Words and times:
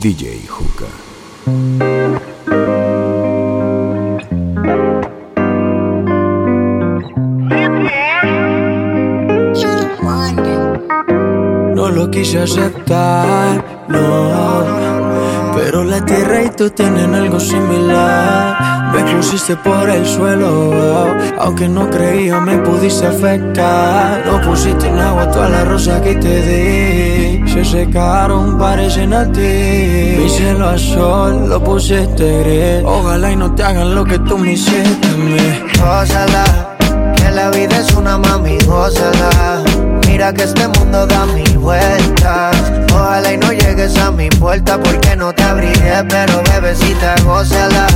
DJ 0.00 0.46
Juca. 0.46 0.86
No 11.74 11.88
lo 11.90 12.10
quise 12.10 12.38
aceptar, 12.38 13.86
no 13.88 14.98
pero 15.58 15.82
la 15.82 16.04
tierra 16.04 16.44
y 16.44 16.50
tú 16.50 16.70
tienen 16.70 17.14
algo 17.14 17.40
similar. 17.40 18.92
Me 18.94 19.16
pusiste 19.16 19.56
por 19.56 19.90
el 19.90 20.06
suelo, 20.06 20.72
aunque 21.38 21.68
no 21.68 21.90
creía 21.90 22.40
me 22.40 22.58
pudiste 22.58 23.06
afectar. 23.06 24.24
No 24.24 24.40
pusiste 24.40 24.86
en 24.86 24.98
agua 24.98 25.30
toda 25.30 25.48
la 25.48 25.64
rosa 25.64 26.00
que 26.00 26.14
te 26.14 26.42
di. 26.42 27.47
Se 27.58 27.64
secaron, 27.64 28.56
parecen 28.56 29.12
a 29.12 29.24
ti. 29.32 30.14
Mi 30.16 30.28
cielo 30.28 30.76
lo 31.48 31.64
pusiste 31.64 32.42
gris. 32.44 32.84
Ojalá 32.84 33.32
y 33.32 33.36
no 33.36 33.52
te 33.52 33.64
hagan 33.64 33.96
lo 33.96 34.04
que 34.04 34.16
tú 34.20 34.38
me 34.38 34.52
hiciste 34.52 35.08
a 35.08 35.16
mí. 35.16 35.36
que 37.16 37.30
la 37.32 37.50
vida 37.50 37.80
es 37.80 37.92
una 37.94 38.16
mami, 38.16 38.58
gózala. 38.58 39.64
Mira 40.06 40.32
que 40.32 40.44
este 40.44 40.68
mundo 40.68 41.04
da 41.08 41.26
mil 41.26 41.58
vueltas. 41.58 42.54
Ojalá 42.94 43.32
y 43.32 43.38
no 43.38 43.52
llegues 43.52 43.98
a 43.98 44.12
mi 44.12 44.28
puerta 44.28 44.80
porque 44.80 45.16
no 45.16 45.32
te 45.32 45.42
abriré, 45.42 46.04
pero 46.08 46.40
bebecita, 46.52 47.16
gózala. 47.24 47.88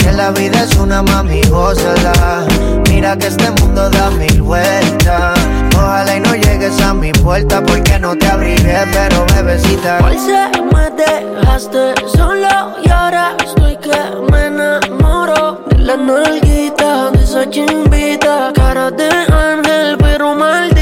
Que 0.00 0.10
la 0.10 0.32
vida 0.32 0.64
es 0.64 0.74
una 0.74 1.04
mami, 1.04 1.40
gózala. 1.42 2.44
Mira 2.88 3.16
que 3.16 3.28
este 3.28 3.48
mundo 3.62 3.88
da 3.90 4.10
mil 4.10 4.42
vueltas. 4.42 5.47
Ojalá 5.78 6.16
y 6.16 6.20
no 6.20 6.34
llegues 6.34 6.80
a 6.82 6.92
mi 6.92 7.12
puerta 7.12 7.62
porque 7.62 7.98
no 7.98 8.16
te 8.16 8.26
abriré, 8.26 8.78
pero 8.92 9.24
bebecita. 9.34 9.98
Hoy 10.04 10.18
se 10.18 10.50
me 10.72 10.90
dejaste 10.90 11.94
solo 12.16 12.76
y 12.84 12.90
ahora 12.90 13.36
estoy 13.44 13.76
que 13.76 13.98
me 14.30 14.46
enamoro 14.46 15.64
de 15.70 15.78
la 15.78 15.96
nalguita, 15.96 17.10
de 17.12 17.22
esa 17.22 17.48
chimbita, 17.48 18.52
cara 18.54 18.90
de 18.90 19.08
ángel 19.30 19.96
pero 19.98 20.34
maldita. 20.34 20.77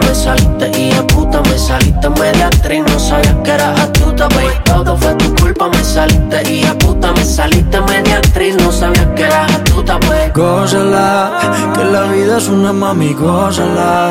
Me 0.00 0.14
saliste 0.14 0.80
y 0.80 0.92
a 0.92 1.06
puta 1.06 1.40
me 1.42 1.58
saliste 1.58 2.08
media 2.10 2.46
actriz, 2.46 2.82
no 2.86 2.98
sabía 2.98 3.42
que 3.42 3.50
eras 3.50 3.80
astuta, 3.80 4.28
baby. 4.28 4.54
Todo 4.64 4.96
fue 4.96 5.14
tu 5.14 5.34
culpa, 5.36 5.68
me 5.68 5.82
saliste 5.84 6.52
y 6.52 6.64
a 6.64 6.74
puta 6.78 7.12
me 7.12 7.24
saliste 7.24 7.80
media 7.82 8.18
actriz, 8.18 8.56
no 8.56 8.72
sabía 8.72 9.14
que 9.14 9.22
eras 9.24 9.52
astuta, 9.52 9.98
baby. 9.98 10.32
Gózala, 10.34 11.72
que 11.74 11.84
la 11.84 12.02
vida 12.04 12.38
es 12.38 12.48
una 12.48 12.72
mami, 12.72 13.12
gózala. 13.14 14.10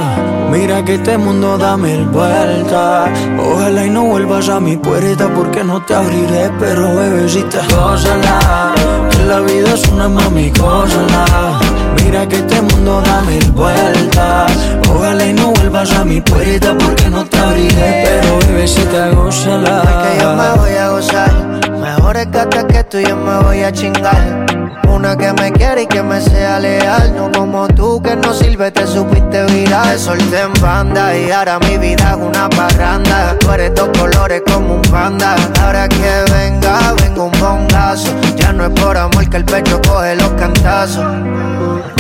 Mira 0.52 0.84
que 0.84 0.96
este 0.96 1.18
mundo 1.18 1.58
da 1.58 1.78
mil 1.78 2.06
vueltas. 2.06 3.10
Ojalá 3.38 3.86
y 3.86 3.90
no 3.90 4.04
vuelvas 4.04 4.50
a 4.50 4.60
mi 4.60 4.78
puerta 4.78 5.30
porque 5.36 5.64
no 5.64 5.82
te 5.86 5.94
abriré, 5.94 6.52
pero 6.60 6.96
bebecita, 6.96 7.60
gózala. 7.70 8.74
Que 9.12 9.24
la 9.26 9.40
vida 9.42 9.74
es 9.74 9.88
una 9.90 10.10
mami, 10.10 10.52
gózala. 10.52 11.60
Mira 11.98 12.28
que 12.28 12.38
este 12.38 12.62
mundo 12.62 13.02
da 13.02 13.22
mil 13.22 13.52
vueltas. 13.52 14.52
Ojalá 14.90 15.26
y 15.26 15.34
no 15.34 15.52
vuelvas 15.52 15.92
a 15.94 16.04
mi 16.04 16.22
puerta 16.22 16.76
porque 16.78 17.10
no 17.10 17.26
te 17.26 17.38
abriré, 17.38 18.04
pero 18.06 18.40
bebecita, 18.40 19.10
gózala. 19.10 19.82
Que 20.04 20.22
yo 20.22 20.36
me 20.36 20.58
voy 20.58 20.76
a 20.76 20.90
gozar. 20.90 21.69
Mejor 21.96 22.18
es 22.18 22.28
que 22.28 22.84
tú 22.84 23.00
yo 23.00 23.18
me 23.18 23.40
voy 23.40 23.64
a 23.64 23.72
chingar. 23.72 24.46
Una 24.88 25.18
que 25.18 25.34
me 25.34 25.52
quiere 25.52 25.84
y 25.84 25.88
que 25.88 26.04
me 26.04 26.22
sea 26.22 26.60
leal. 26.60 27.16
No 27.16 27.32
como 27.32 27.68
tú 27.68 28.00
que 28.00 28.16
no 28.16 28.32
sirve, 28.32 28.70
te 28.70 28.86
supiste 28.86 29.44
virar. 29.46 29.98
Solté 29.98 30.42
en 30.42 30.54
banda 30.62 31.18
y 31.18 31.32
ahora 31.32 31.58
mi 31.58 31.80
vida 31.80 32.12
es 32.12 32.18
una 32.18 32.48
parranda. 32.48 33.36
Tú 33.40 33.50
eres 33.52 33.74
dos 33.74 33.90
colores 33.98 34.44
como 34.46 34.76
un 34.76 34.82
panda. 34.84 35.36
Ahora 35.64 35.90
que 35.90 36.26
venga, 36.32 36.94
vengo 37.02 37.26
un 37.26 37.40
bongazo. 37.40 38.12
Ya 38.36 38.54
no 38.54 38.66
es 38.66 38.80
por 38.80 38.96
amor 38.96 39.28
que 39.28 39.38
el 39.38 39.46
pecho 39.46 39.82
coge 39.82 40.16
los 40.16 40.30
cantazos. 40.34 41.04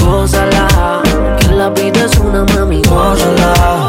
Gózala, 0.04 1.02
que 1.40 1.48
la 1.48 1.70
vida 1.70 2.06
es 2.06 2.16
una 2.20 2.46
mami. 2.54 2.84
Gózala, 2.84 3.89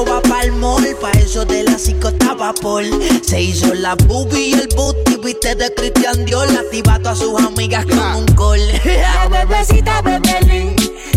4 0.00 0.04
va 0.04 0.22
para 0.22 0.44
el 0.44 0.52
mall. 0.52 0.96
Pa' 1.00 1.10
eso 1.12 1.44
de 1.44 1.62
las 1.64 1.82
5 1.82 2.08
estaba 2.08 2.54
Paul. 2.54 2.86
Se 3.22 3.40
hizo 3.40 3.74
la 3.74 3.94
boobie 3.94 4.48
y 4.48 4.52
el 4.52 4.68
booty, 4.74 5.16
viste 5.22 5.54
de 5.54 5.72
Christian 5.74 6.24
Dior. 6.24 6.48
Activa 6.48 6.98
a 7.04 7.14
sus 7.14 7.38
amigas 7.40 7.84
con 7.86 7.98
un 7.98 8.26
gol. 8.34 8.60
La 8.84 9.28
bebecita 9.28 10.00
bebe 10.02 10.76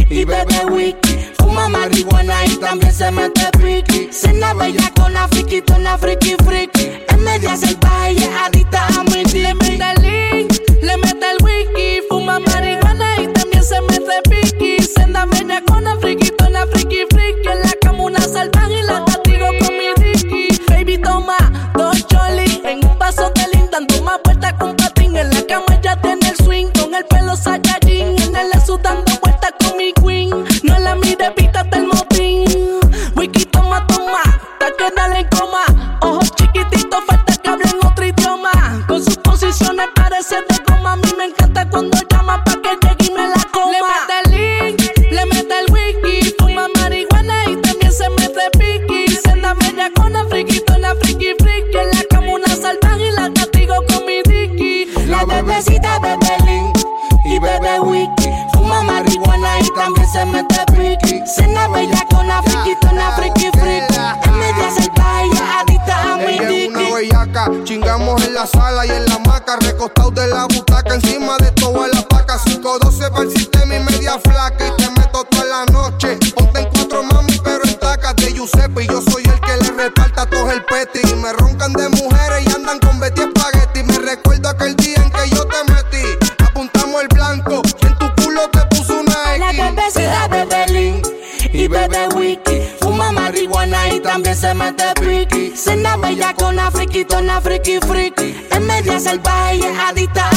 y 0.09 0.25
bebe 0.25 0.65
wiki. 0.69 1.19
Fuma 1.37 1.69
marihuana 1.69 2.45
y 2.45 2.57
también 2.57 2.93
se 2.93 3.11
mete 3.11 3.49
friki. 3.59 4.09
Cena 4.11 4.53
bella 4.53 4.91
con 4.95 5.13
la 5.13 5.27
friki, 5.27 5.63
una 5.75 5.97
friki 5.97 6.35
friki. 6.45 6.91
En 7.09 7.23
media 7.23 7.55
salvaje 7.55 8.13
y 8.13 8.17
es 8.17 8.29
adicta 8.45 8.87
a 8.87 9.03
mi 9.03 9.23
Toma 24.13 24.21
vuelta 24.25 24.55
con 24.57 24.75
patín. 24.75 25.17
En 25.17 25.29
la 25.31 25.41
cama 25.47 25.81
ya 25.81 25.99
tiene 25.99 26.29
el 26.29 26.35
swing. 26.45 26.67
Con 26.79 26.93
el 26.93 27.03
pelo 27.05 27.35
saiyajin. 27.35 28.21
En 28.21 28.35
el 28.35 28.61
su 28.63 28.77
la 69.53 69.67
recostado 69.67 70.11
de 70.11 70.27
la 70.27 70.45
butaca, 70.45 70.95
encima 70.95 71.37
de 71.37 71.51
toda 71.51 71.87
la 71.87 72.01
paca, 72.07 72.39
512 72.43 73.11
para 73.11 73.23
el 73.23 73.31
sistema 73.31 73.75
y 73.75 73.79
media 73.81 74.19
flaca, 74.19 74.67
y 74.67 74.81
te 74.81 74.89
meto 74.89 75.23
toda 75.25 75.45
la 75.45 75.65
noche, 75.65 76.17
ponte 76.35 76.61
en 76.61 76.69
cuatro 76.69 77.03
mami, 77.03 77.39
pero 77.43 77.63
en 77.63 77.77
tacas 77.77 78.15
de 78.15 78.33
Giuseppe, 78.33 78.83
y 78.83 78.87
yo 78.87 79.01
soy 79.01 79.23
el 79.23 79.39
que 79.41 79.57
le 79.57 79.83
reparta 79.83 80.25
todo 80.25 80.49
el 80.51 80.63
peti, 80.65 80.99
y 81.07 81.15
me 81.15 81.33
roncan 81.33 81.73
de 81.73 81.89
mujeres 81.89 82.45
y 82.47 82.53
andan 82.53 82.79
con 82.79 82.99
Betty 82.99 83.21
Spaghetti, 83.21 83.83
me 83.83 83.99
recuerdo 83.99 84.49
aquel 84.49 84.75
día 84.75 84.97
en 84.97 85.11
que 85.11 85.29
yo 85.35 85.45
te 85.45 85.71
metí, 85.71 86.43
apuntamos 86.43 87.01
el 87.01 87.07
blanco, 87.09 87.61
y 87.81 87.85
en 87.85 87.97
tu 87.97 88.23
culo 88.23 88.49
te 88.49 88.65
puso 88.75 88.99
una 89.01 89.37
La 89.37 89.51
X. 89.51 89.57
bebecita 89.57 90.27
bebe 90.29 90.67
lean 90.67 91.01
y 91.53 91.67
bebe 91.67 92.07
wiki. 92.15 92.61
Fuma 92.81 93.11
marihuana 93.11 93.89
y 93.89 93.99
también 93.99 94.35
se 94.35 94.53
mete 94.55 94.85
piqui. 94.99 95.55
Cena 95.55 95.95
bella 95.97 96.33
con 96.33 96.55
la 96.55 96.71
friki, 96.71 97.05
una 97.15 97.39
friki 97.39 97.79
friki. 97.79 98.12
Salvaje 99.03 99.67
adicta 99.89 100.29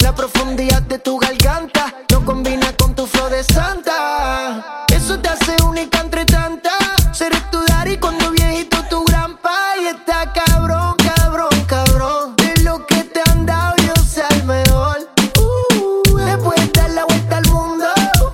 La 0.00 0.14
profundidad 0.14 0.80
de 0.80 0.98
tu 0.98 1.18
garganta 1.18 1.92
no 2.10 2.24
combina 2.24 2.72
con 2.78 2.94
tu 2.94 3.06
flow 3.06 3.28
de 3.28 3.44
santa. 3.44 4.86
Eso 4.90 5.18
te 5.20 5.28
hace 5.28 5.56
única 5.62 6.00
entre 6.00 6.24
tantas. 6.24 6.72
Seré 7.12 7.38
tu 7.52 7.58
daddy 7.66 7.98
cuando 7.98 8.30
viejito 8.30 8.82
tu 8.88 9.04
gran 9.04 9.38
Y 9.82 9.88
está 9.88 10.32
cabrón, 10.32 10.96
cabrón, 10.96 11.50
cabrón. 11.66 12.36
De 12.36 12.62
lo 12.62 12.86
que 12.86 13.04
te 13.04 13.20
han 13.28 13.44
dado, 13.44 13.76
yo 13.76 13.94
sé 14.02 14.22
el 14.30 14.44
mejor. 14.44 15.06
Uh, 15.38 16.16
le 16.16 16.38
puedes 16.38 16.72
dar 16.72 16.88
la 16.88 17.04
vuelta 17.04 17.36
al 17.36 17.46
mundo. 17.48 17.84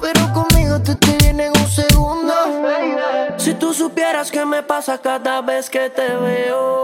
Pero 0.00 0.32
conmigo 0.32 0.81
tú 0.82 0.94
te 0.94 1.16
vienes 1.16 1.50
un 1.58 1.69
segundo. 1.69 2.32
Si 3.38 3.54
tú 3.54 3.75
supieras 3.75 4.31
qué 4.31 4.44
me 4.46 4.62
pasa 4.62 4.98
cada 4.98 5.40
vez 5.40 5.69
que 5.69 5.90
te 5.90 6.14
veo 6.14 6.83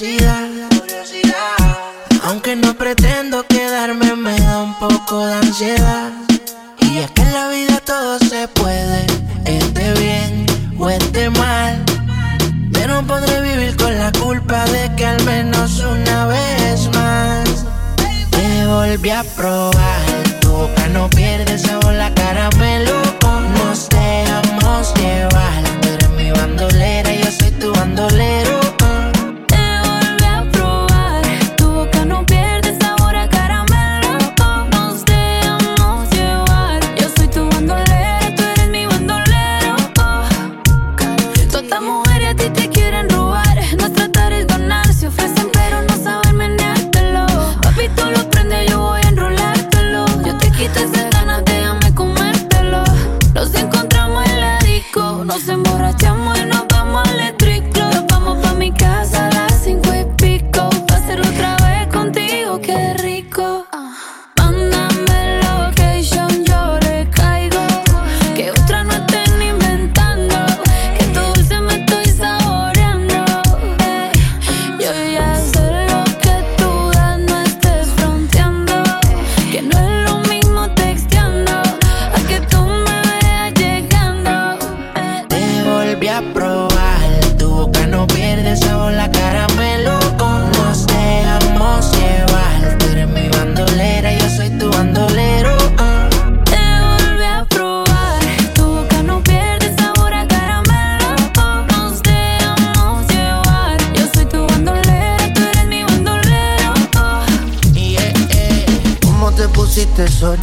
curiosidad. 0.00 1.50
Aunque 2.24 2.56
no 2.56 2.72
pretendo 2.72 3.46
quedarme, 3.46 4.16
me 4.16 4.38
da 4.40 4.62
un 4.62 4.74
poco 4.78 5.26
de 5.26 5.34
ansiedad. 5.34 6.10
Y 6.80 6.98
es 6.98 7.10
que 7.10 7.20
en 7.20 7.32
la 7.34 7.48
vida 7.48 7.82
todo 7.84 8.18
se 8.18 8.48
puede, 8.48 9.06
esté 9.44 9.92
bien 10.00 10.46
o 10.78 10.88
esté 10.88 11.28
mal. 11.28 11.84
Pero 12.72 13.02
podré 13.06 13.42
vivir 13.42 13.76
con 13.76 13.98
la 13.98 14.10
culpa 14.12 14.64
de 14.66 14.90
que 14.96 15.04
al 15.04 15.22
menos 15.24 15.80
una 15.80 16.26
vez 16.26 16.88
más 16.94 17.66
te 18.30 18.66
volví 18.66 19.10
a 19.10 19.22
probar. 19.36 20.40
Tu 20.40 20.48
boca 20.48 20.88
no 20.88 21.10
pierdes 21.10 21.68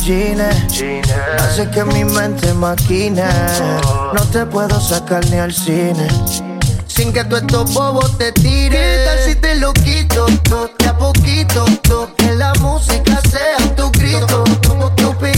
jeans 0.07 0.41
Hace 1.39 1.69
que 1.69 1.83
mi 1.83 2.03
mente 2.05 2.53
maquine 2.53 3.23
No 4.13 4.21
te 4.31 4.45
puedo 4.45 4.79
sacar 4.79 5.25
ni 5.29 5.37
al 5.37 5.53
cine 5.53 6.07
sin 6.87 7.13
que 7.13 7.23
tú 7.25 7.35
estos 7.35 7.71
bobos 7.75 8.17
te 8.17 8.31
tires. 8.31 8.71
¿Qué 8.71 9.05
tal 9.05 9.19
si 9.19 9.35
te 9.35 9.55
lo 9.59 9.71
quito? 9.71 10.25
todo 10.49 10.71
de 10.79 10.87
a 10.87 10.97
poquito, 10.97 11.63
to, 11.83 12.09
que 12.17 12.33
la 12.33 12.53
música 12.55 13.21
sea 13.29 13.57
tu 13.75 13.91
grito. 13.91 14.43
Yo 14.97 15.15
pegado 15.19 15.36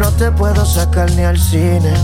No 0.00 0.10
te 0.18 0.28
puedo 0.32 0.66
sacar 0.66 1.08
ni 1.12 1.22
al 1.22 1.38
cine. 1.38 1.94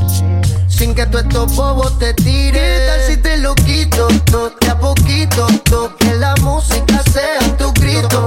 Sin 0.68 0.94
que 0.94 1.04
tú 1.06 1.18
estos 1.18 1.56
bobos 1.56 1.98
te 1.98 2.14
tires. 2.14 2.52
¿Qué 2.52 2.86
tal 2.86 3.00
si 3.08 3.16
te 3.16 3.36
lo 3.38 3.52
quito? 3.56 4.06
To, 4.30 4.50
de 4.60 4.70
a 4.70 4.78
poquito, 4.78 5.48
to, 5.64 5.96
que 5.96 6.14
la 6.14 6.36
música 6.42 7.02
sea 7.12 7.40
tu 7.58 7.72
grito. 7.72 8.24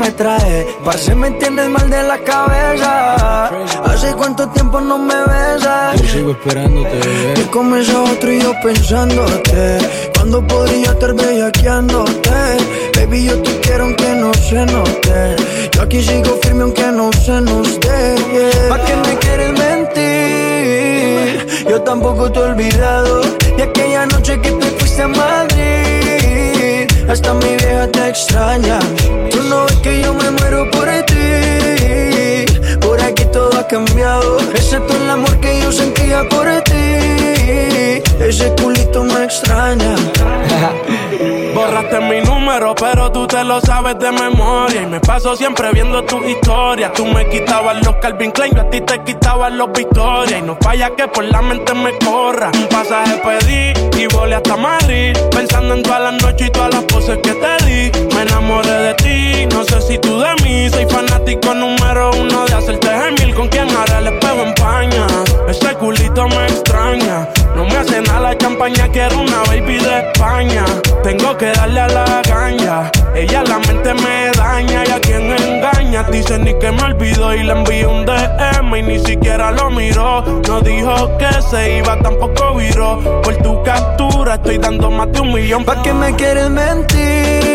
Me 0.00 0.10
trae. 0.12 0.66
Parce 0.84 1.14
me 1.14 1.30
tienes 1.32 1.68
mal 1.68 1.88
de 1.88 2.02
la 2.02 2.18
cabeza. 2.18 3.48
Hace 3.84 4.12
cuánto 4.14 4.48
tiempo 4.48 4.80
no 4.80 4.98
me 4.98 5.14
besas. 5.14 6.00
Yo 6.00 6.08
sigo 6.08 6.30
esperándote. 6.32 6.98
Que 7.34 7.42
comes 7.50 7.88
a 7.90 8.02
otro 8.02 8.32
y 8.32 8.40
yo 8.40 8.52
pensándote 8.62 9.78
Cuando 10.14 10.46
podría 10.46 10.90
estar 10.92 11.14
bellaqueándote 11.14 12.30
Baby, 12.96 13.24
yo 13.24 13.42
te 13.42 13.60
quiero 13.60 13.84
aunque 13.84 14.14
no 14.14 14.32
se 14.34 14.66
note 14.66 15.36
Yo 15.72 15.82
aquí 15.82 16.02
sigo 16.02 16.38
firme 16.42 16.62
aunque 16.64 16.86
no 16.86 17.12
se 17.12 17.40
nos 17.40 17.78
dé 17.80 18.16
yeah. 18.32 18.68
¿Pa' 18.68 18.78
qué 18.84 18.96
me 18.96 19.18
quieres 19.18 19.52
mentir? 19.52 20.04
Yo 21.68 21.82
tampoco 21.82 22.30
te 22.30 22.38
he 22.38 22.42
olvidado 22.42 23.20
De 23.56 23.62
aquella 23.62 24.06
noche 24.06 24.40
que 24.40 24.50
te 24.50 24.66
fuiste 24.78 25.02
a 25.02 25.08
Madrid 25.08 25.89
Hasta 27.10 27.34
mi 27.34 27.56
vieja 27.56 27.88
te 27.88 28.08
extraña. 28.08 28.78
Tú 29.32 29.42
no 29.48 29.64
ves 29.64 29.76
que 29.82 30.00
yo 30.00 30.14
me 30.14 30.30
muero 30.30 30.70
por 30.70 30.86
ti. 31.06 32.46
Por 32.80 33.00
aquí 33.00 33.24
todo 33.32 33.50
ha 33.58 33.66
cambiado. 33.66 34.38
Excepto 34.54 34.96
el 34.96 35.10
amor 35.10 35.40
que 35.40 35.60
yo 35.60 35.72
sentía 35.72 36.28
por 36.28 36.46
ti. 36.62 38.00
Ese 38.20 38.54
culito 38.62 39.02
me 39.02 39.24
extraña 39.24 39.96
Borraste 41.54 42.00
mi 42.00 42.20
número, 42.20 42.74
pero 42.74 43.10
tú 43.10 43.26
te 43.26 43.42
lo 43.44 43.60
sabes 43.60 43.98
de 43.98 44.12
memoria. 44.12 44.82
Y 44.82 44.86
me 44.86 45.00
paso 45.00 45.34
siempre 45.36 45.70
viendo 45.72 46.04
tus 46.04 46.24
historias. 46.26 46.92
Tú 46.92 47.06
me 47.06 47.28
quitabas 47.28 47.84
los 47.84 47.96
Calvin 47.96 48.30
Klein, 48.30 48.54
yo 48.54 48.62
a 48.62 48.70
ti 48.70 48.80
te 48.80 49.02
quitabas 49.02 49.52
los 49.52 49.72
Victoria. 49.72 50.38
Y 50.38 50.42
no 50.42 50.56
falla 50.60 50.90
que 50.94 51.08
por 51.08 51.24
la 51.24 51.42
mente 51.42 51.74
me 51.74 51.96
corra. 51.98 52.50
Un 52.54 52.66
pasaje 52.68 53.20
pedí 53.24 54.02
y 54.02 54.06
volé 54.14 54.36
hasta 54.36 54.56
Madrid. 54.56 55.16
Pensando 55.30 55.74
en 55.74 55.82
todas 55.82 56.00
las 56.00 56.22
noches 56.22 56.46
y 56.48 56.50
todas 56.50 56.74
las 56.74 56.84
poses 56.84 57.18
que 57.18 57.34
te 57.34 57.64
di. 57.66 57.90
España. 70.12 70.64
Tengo 71.02 71.36
que 71.36 71.52
darle 71.52 71.80
a 71.80 71.88
la 71.88 72.22
caña. 72.22 72.90
Ella 73.14 73.42
la 73.44 73.58
mente 73.58 73.94
me 73.94 74.30
daña 74.36 74.84
y 74.86 74.90
a 74.90 75.00
quien 75.00 75.32
engaña. 75.32 76.02
Dice 76.04 76.38
ni 76.38 76.54
que 76.58 76.70
me 76.70 76.82
olvidó 76.82 77.34
y 77.34 77.42
le 77.42 77.52
envié 77.52 77.86
un 77.86 78.04
DM 78.04 78.76
y 78.76 78.82
ni 78.82 78.98
siquiera 78.98 79.50
lo 79.50 79.70
miró. 79.70 80.22
No 80.48 80.60
dijo 80.60 81.16
que 81.18 81.30
se 81.42 81.78
iba, 81.78 81.96
tampoco 81.98 82.54
viró. 82.54 83.00
Por 83.22 83.36
tu 83.36 83.62
captura 83.62 84.34
estoy 84.34 84.58
dando 84.58 84.90
más 84.90 85.10
de 85.12 85.20
un 85.20 85.32
millón. 85.32 85.64
¿Pa' 85.64 85.82
qué 85.82 85.92
me 85.92 86.14
quieres 86.14 86.50
mentir? 86.50 87.50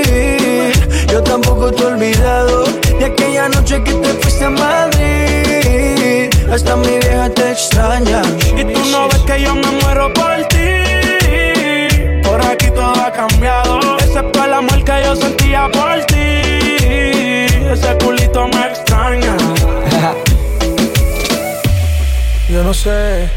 Yo 1.11 1.23
tampoco 1.23 1.71
te 1.71 1.83
he 1.83 1.85
olvidado 1.85 2.65
De 2.99 3.05
aquella 3.05 3.47
noche 3.47 3.81
que 3.83 3.93
te 3.93 4.09
fuiste 4.15 4.43
a 4.45 4.49
Madrid 4.49 6.29
Hasta 6.51 6.75
mi 6.75 6.87
vieja 6.87 7.29
te 7.29 7.51
extraña 7.51 8.21
Y 8.57 8.65
tú 8.73 8.79
no 8.91 9.07
ves 9.07 9.19
que 9.19 9.41
yo 9.41 9.55
me 9.55 9.71
muero 9.81 10.11
por 10.13 10.43
ti. 10.49 10.84
Todo 12.75 13.01
ha 13.01 13.11
cambiado, 13.11 13.79
excepto 13.97 14.43
el 14.43 14.53
amor 14.53 14.83
que 14.83 15.03
yo 15.03 15.15
sentía 15.15 15.69
por 15.71 16.05
ti. 16.05 16.41
Ese 17.73 17.97
culito 18.03 18.47
me 18.47 18.67
extraña. 18.67 19.35
sé 22.75 23.29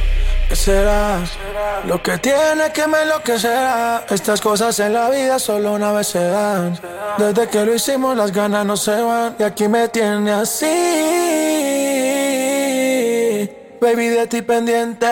qué 0.49 0.57
será 0.57 1.21
lo 1.87 2.03
que 2.03 2.19
tiene 2.19 2.73
que 2.73 2.87
me 2.87 3.03
enloquecerá. 3.03 4.05
Estas 4.11 4.41
cosas 4.41 4.79
en 4.81 4.93
la 4.93 5.09
vida 5.11 5.39
solo 5.39 5.73
una 5.73 5.93
vez 5.93 6.09
se 6.09 6.25
dan. 6.25 6.79
Desde 7.19 7.49
que 7.49 7.65
lo 7.65 7.75
hicimos 7.75 8.17
las 8.17 8.33
ganas 8.33 8.67
no 8.67 8.77
se 8.77 9.01
van 9.01 9.37
y 9.39 9.43
aquí 9.43 9.69
me 9.69 9.89
tiene 9.89 10.33
así. 10.33 10.67
Baby 13.81 14.09
de 14.09 14.27
ti 14.27 14.43
pendiente, 14.43 15.07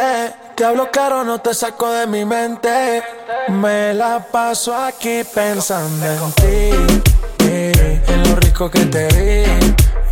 que 0.56 0.64
hablo 0.64 0.90
caro 0.90 1.23
no 1.25 1.40
te 1.40 1.54
saco 1.54 1.90
de 1.92 2.06
mi 2.06 2.25
mente. 2.25 3.02
Me 3.49 3.94
la 3.94 4.18
paso 4.32 4.75
aquí 4.75 5.23
pensando 5.32 6.04
en 6.04 6.32
ti, 6.32 7.04
eh, 7.44 8.02
en 8.08 8.28
lo 8.28 8.37
rico 8.37 8.68
que 8.70 8.85
te 8.87 9.06
di, 9.08 9.44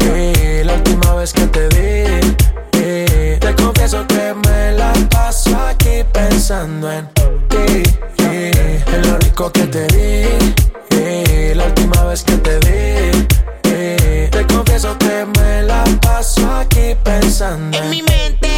eh, 0.01 0.63
la 0.65 0.75
última 0.75 1.15
vez 1.15 1.33
que 1.33 1.47
te 1.47 1.69
di. 1.69 2.37
eh, 2.77 3.39
te 3.41 3.55
confieso 3.57 4.07
que 4.07 4.35
me 4.47 4.73
la 4.73 4.93
paso 5.11 5.57
aquí 5.69 6.05
pensando 6.13 6.91
en 6.93 7.09
ti, 7.49 7.83
eh, 8.19 8.85
en 8.87 9.11
lo 9.11 9.19
rico 9.19 9.51
que 9.51 9.67
te 9.67 9.87
di, 9.89 10.55
eh, 10.91 11.53
la 11.57 11.65
última 11.65 12.05
vez 12.05 12.23
que 12.23 12.37
te 12.37 12.61
di. 12.61 13.27
eh, 13.65 14.29
te 14.31 14.47
confieso 14.47 14.97
que 14.99 15.27
me 15.39 15.63
la 15.63 15.83
paso 16.01 16.49
aquí 16.53 16.74
en 17.73 17.91
mi 17.91 18.03
mente 18.03 18.54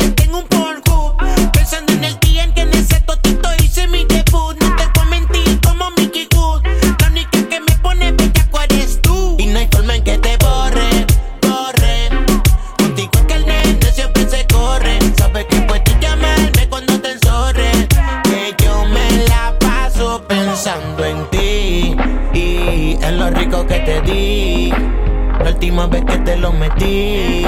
última 25.76 25.86
vez 25.88 26.04
que 26.06 26.18
te 26.24 26.36
lo 26.36 26.52
metí 26.52 27.44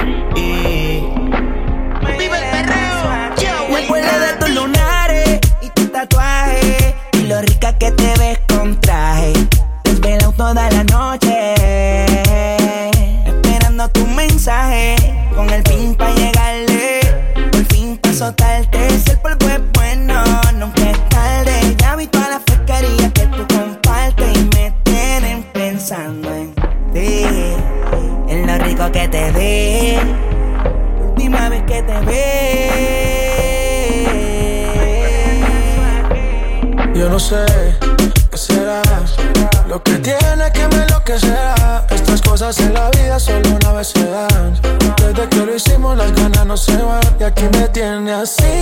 Vive 2.18 2.36
el 2.36 2.50
perreo. 2.50 3.68
Me 3.70 3.84
acuerdo 3.84 4.20
de 4.20 4.32
tus 4.38 4.50
lunares 4.50 5.40
y 5.62 5.70
tu 5.70 5.86
tatuaje 5.86 6.94
y 7.12 7.26
lo 7.26 7.40
rica 7.40 7.72
que 7.78 7.90
te 7.92 8.14
ves 8.18 8.38
con 8.48 8.78
traje. 8.80 9.32
Desvelado 9.84 10.32
toda 10.32 10.70
la 10.70 10.84
noche, 10.84 11.54
esperando 13.26 13.88
tu 13.90 14.06
mensaje 14.08 14.96
con 15.34 15.48
el 15.50 15.62
fin 15.62 15.94
pa 15.94 16.10
llegarle. 16.10 17.00
Por 17.52 17.64
fin 17.66 17.96
pa 17.96 18.12
soltarte 18.12 18.90
si 18.90 19.10
el 19.10 19.18
polvo 19.20 19.57
sé 37.28 37.44
qué 38.30 38.38
será 38.38 38.80
lo 39.68 39.82
que 39.82 39.96
tiene 39.98 40.50
que 40.54 40.66
me 40.68 40.82
enloquecerá. 40.84 41.86
Estas 41.90 42.22
cosas 42.22 42.58
en 42.60 42.72
la 42.72 42.88
vida 42.90 43.18
solo 43.20 43.50
una 43.50 43.72
vez 43.72 43.88
se 43.88 44.04
dan. 44.08 44.58
Desde 44.96 45.28
que 45.28 45.36
lo 45.36 45.54
hicimos 45.54 45.96
las 45.96 46.10
ganas 46.14 46.46
no 46.46 46.56
se 46.56 46.76
van 46.76 47.02
y 47.20 47.24
aquí 47.24 47.44
me 47.52 47.68
tiene 47.68 48.12
así. 48.12 48.54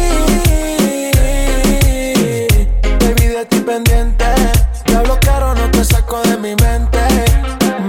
Baby 3.01 3.27
de 3.37 3.47
ti 3.49 3.61
pendiente, 3.61 4.25
te 4.85 4.97
hablo 4.97 5.17
caro 5.21 5.55
no 5.55 5.71
te 5.71 5.85
saco 5.85 6.23
de 6.23 6.37
mi 6.37 6.57
mente. 6.57 6.99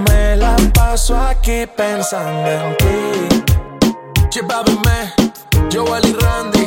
Me 0.08 0.36
la 0.36 0.54
paso 0.74 1.18
aquí 1.18 1.66
pensando 1.76 2.50
en 2.50 2.76
ti. 2.76 3.44
Chipábeme, 4.28 5.12
Joel 5.72 6.06
y 6.06 6.12
Randy. 6.12 6.57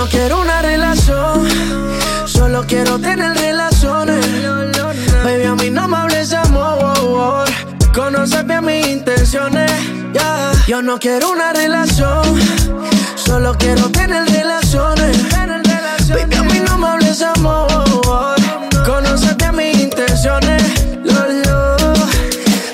No 0.00 0.08
quiero 0.08 0.40
una 0.40 0.62
relación, 0.62 1.46
solo 2.24 2.64
quiero 2.66 2.98
tener 2.98 3.36
relaciones. 3.36 4.24
Baby, 5.22 5.44
a 5.44 5.54
mí 5.56 5.68
no 5.68 5.88
me 5.88 5.96
hables 5.98 6.30
de 6.30 6.36
amor, 6.36 7.44
conoces 7.92 8.46
bien 8.46 8.64
mis 8.64 8.86
intenciones. 8.86 9.70
yeah. 10.14 10.52
Yo 10.66 10.80
no 10.80 10.98
quiero 10.98 11.30
una 11.30 11.52
relación, 11.52 12.22
solo 13.14 13.54
quiero 13.58 13.90
tener 13.90 14.26
relaciones. 14.26 15.18
Baby, 16.08 16.34
a 16.34 16.42
mí 16.44 16.60
no 16.66 16.78
me 16.78 16.86
hables 16.88 17.18
de 17.18 17.26
amor, 17.26 18.36
conoces 18.86 19.36
bien 19.36 19.54
mis 19.54 19.80
intenciones. 19.80 20.62
Lo, 21.04 21.28
lo. 21.44 21.76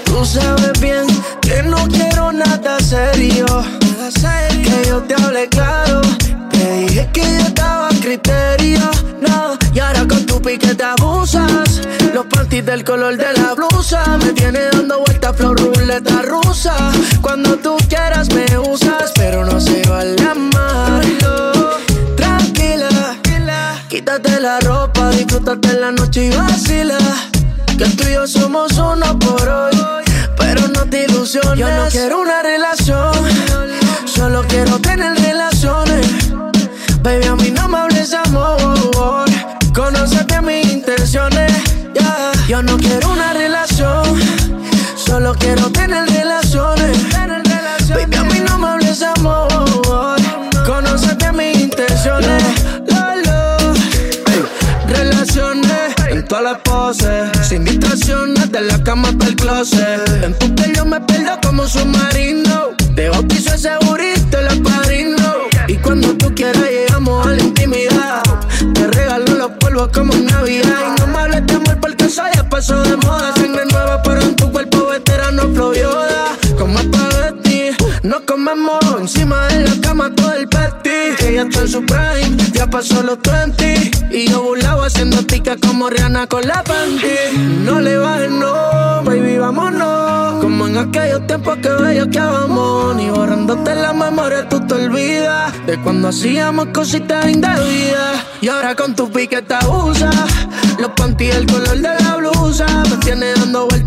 Tú 0.04 0.24
sabes 0.24 0.78
bien 0.80 1.06
que 1.40 1.60
no 1.64 1.88
quiero 1.88 2.30
nada 2.30 2.78
serio. 2.78 3.46
Que 4.62 4.88
yo 4.88 5.02
te 5.02 5.14
hablé 5.14 5.48
claro. 5.48 5.85
Que 7.12 7.22
yo 7.22 7.46
estaba 7.46 7.88
a 7.88 8.00
criterio. 8.00 8.80
No, 9.20 9.56
y 9.72 9.78
ahora 9.78 10.06
con 10.06 10.26
tu 10.26 10.40
pique 10.42 10.74
te 10.74 10.84
abusas. 10.84 11.80
Los 12.12 12.26
panties 12.26 12.64
del 12.64 12.84
color 12.84 13.16
de 13.16 13.32
la 13.32 13.54
blusa. 13.54 14.18
Me 14.18 14.32
tiene 14.32 14.60
dando 14.72 15.00
vueltas 15.00 15.36
flor 15.36 15.58
ruleta 15.58 16.22
rusa. 16.22 16.92
Cuando 17.20 17.56
tú 17.56 17.76
quieras 17.88 18.28
me 18.34 18.46
usas, 18.58 19.12
pero 19.14 19.44
no 19.44 19.60
se 19.60 19.82
vale 19.88 20.16
amarlo. 20.22 21.52
Tranquila, 22.16 23.16
quítate 23.88 24.40
la 24.40 24.60
ropa, 24.60 25.10
disfrútate 25.10 25.74
la 25.74 25.90
noche 25.92 26.26
y 26.26 26.30
vacila. 26.30 26.98
Que 27.78 27.84
tú 27.86 28.04
y 28.08 28.14
yo 28.14 28.26
somos 28.26 28.72
uno 28.78 29.18
por 29.18 29.48
hoy, 29.48 29.76
pero 30.38 30.66
no 30.68 30.86
te 30.88 31.04
ilusiones. 31.04 31.58
Yo 31.58 31.68
no 31.68 31.88
quiero 31.90 32.20
una 32.20 32.42
relación, 32.42 33.12
Baby, 37.06 37.26
a 37.26 37.36
mí 37.36 37.52
no 37.52 37.68
me 37.68 37.78
hables 37.78 38.12
amor, 38.12 39.26
conócete 39.72 40.40
mis 40.42 40.72
intenciones. 40.72 41.52
yeah. 41.94 42.32
Yo 42.48 42.60
no 42.64 42.76
quiero 42.78 43.12
una 43.12 43.32
relación, 43.32 44.18
solo 44.96 45.32
quiero 45.38 45.70
tener 45.70 46.08
relaciones. 46.08 46.98
Baby, 47.88 48.16
a 48.16 48.24
mí 48.24 48.40
no 48.48 48.58
me 48.58 48.66
hables 48.66 49.02
amor, 49.02 49.46
conócete 50.66 51.30
mis 51.30 51.56
intenciones. 51.56 52.42
Lolo. 52.88 53.74
Relaciones 54.88 55.94
en 56.08 56.26
todas 56.26 56.42
las 56.42 56.58
poses, 56.62 57.30
sin 57.48 57.64
distracciones 57.64 58.50
de 58.50 58.62
la 58.62 58.82
cama 58.82 59.10
hasta 59.10 59.26
el 59.26 59.36
closet. 59.36 60.24
En 60.24 60.36
tu 60.36 60.52
piel 60.56 60.74
yo 60.74 60.84
me 60.84 61.00
pierdo 61.02 61.38
como 61.40 61.68
submarino. 61.68 62.45
Como 69.92 70.12
en 70.12 70.26
Navidad. 70.26 70.96
Y 70.96 71.00
no 71.00 71.06
me 71.06 71.18
hables 71.18 71.46
de 71.46 71.54
amor 71.54 71.78
porque 71.80 72.04
eso 72.04 72.22
ya 72.34 72.48
pasó 72.48 72.82
de 72.82 72.96
moda. 72.96 73.32
Sangre 73.34 73.64
nueva, 73.70 74.02
pero 74.02 74.20
en 74.20 74.36
tu 74.36 74.50
cuerpo 74.50 74.86
veterano 74.86 75.42
flow 75.54 75.74
yoda. 75.74 76.36
Como 76.58 76.78
espagueti, 76.78 77.70
no 78.02 78.24
comemos 78.24 78.78
encima 79.00 79.46
de 79.48 79.64
la 79.68 79.80
cama 79.80 80.14
todo 80.14 80.32
el 80.32 80.48
petty. 80.48 81.24
Ella 81.26 81.42
está 81.42 81.60
en 81.60 81.68
su 81.68 81.84
prime, 81.84 82.36
ya 82.52 82.66
pasó 82.66 83.02
los 83.02 83.18
20. 83.20 83.90
Y 84.10 84.30
yo 84.30 84.42
burlado 84.42 84.84
haciendo 84.84 85.24
tica 85.24 85.56
como 85.56 85.90
Rihanna 85.90 86.26
con 86.26 86.46
la 86.46 86.62
panty. 86.62 87.36
No 87.64 87.80
le 87.80 87.96
bajes, 87.98 88.30
no, 88.30 89.02
baby, 89.04 89.38
vámonos. 89.38 90.42
Como 90.42 90.66
en 90.68 90.78
aquellos 90.78 91.26
tiempos 91.26 91.58
que 91.58 91.68
bello 91.68 92.08
que 92.10 92.20
vamos. 92.20 92.96
Ni 92.96 93.10
borrándote 93.10 93.74
la 93.74 93.92
memoria, 93.92 94.48
tú. 94.48 94.65
De 95.66 95.76
cuando 95.82 96.08
hacíamos 96.08 96.66
cositas 96.72 97.28
indebidas. 97.28 98.24
Y 98.40 98.48
ahora 98.48 98.74
con 98.76 98.94
tu 98.94 99.10
pique 99.10 99.42
te 99.42 99.54
abusa. 99.54 100.10
Los 100.78 100.90
panty 100.92 101.26
el 101.26 101.46
color 101.46 101.76
de 101.76 102.00
la 102.04 102.16
blusa. 102.16 102.66
Me 102.88 102.96
tiene 102.98 103.34
dando 103.34 103.66
vueltas 103.66 103.85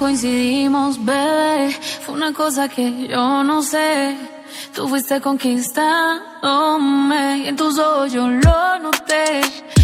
coincidimos, 0.00 1.04
bebé. 1.04 1.76
Fue 2.04 2.14
una 2.14 2.32
cosa 2.32 2.68
que 2.70 3.06
yo 3.06 3.44
no 3.44 3.62
sé. 3.62 4.16
Tú 4.74 4.88
fuiste 4.88 5.20
conquistándome. 5.20 7.42
Y 7.44 7.48
en 7.48 7.56
tus 7.56 7.78
ojos 7.78 8.10
yo 8.10 8.26
lo 8.26 8.78
noté. 8.78 9.42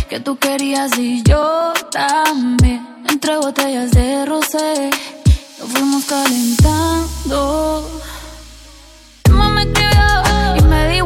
Que 0.09 0.21
tú 0.21 0.39
querías 0.39 0.99
y 0.99 1.23
yo 1.23 1.75
también. 1.91 3.05
Entre 3.07 3.37
botellas 3.37 3.91
de 3.91 4.25
rosé. 4.25 4.89
Nos 5.59 5.69
fuimos 5.69 6.07
calentando. 6.07 7.87
Tu 9.23 9.33
mamá 9.33 9.51
me 9.51 9.65
escribió 9.65 10.23
y 10.57 10.63
me 10.63 10.89
dijo 10.95 11.06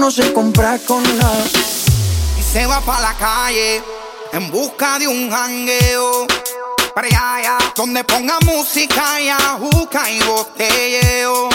No 0.00 0.10
se 0.10 0.32
compra 0.32 0.78
con 0.86 1.02
nada. 1.18 1.44
y 2.38 2.42
se 2.42 2.66
va 2.66 2.80
pa' 2.80 3.00
la 3.00 3.12
calle 3.18 3.82
en 4.32 4.50
busca 4.50 4.98
de 4.98 5.06
un 5.06 5.30
jangueo. 5.30 6.26
Para 6.94 7.06
allá, 7.06 7.58
donde 7.76 8.02
ponga 8.04 8.38
música 8.46 9.20
y 9.20 9.28
ajuca 9.28 10.10
y 10.10 10.22
botelleo. 10.22 11.50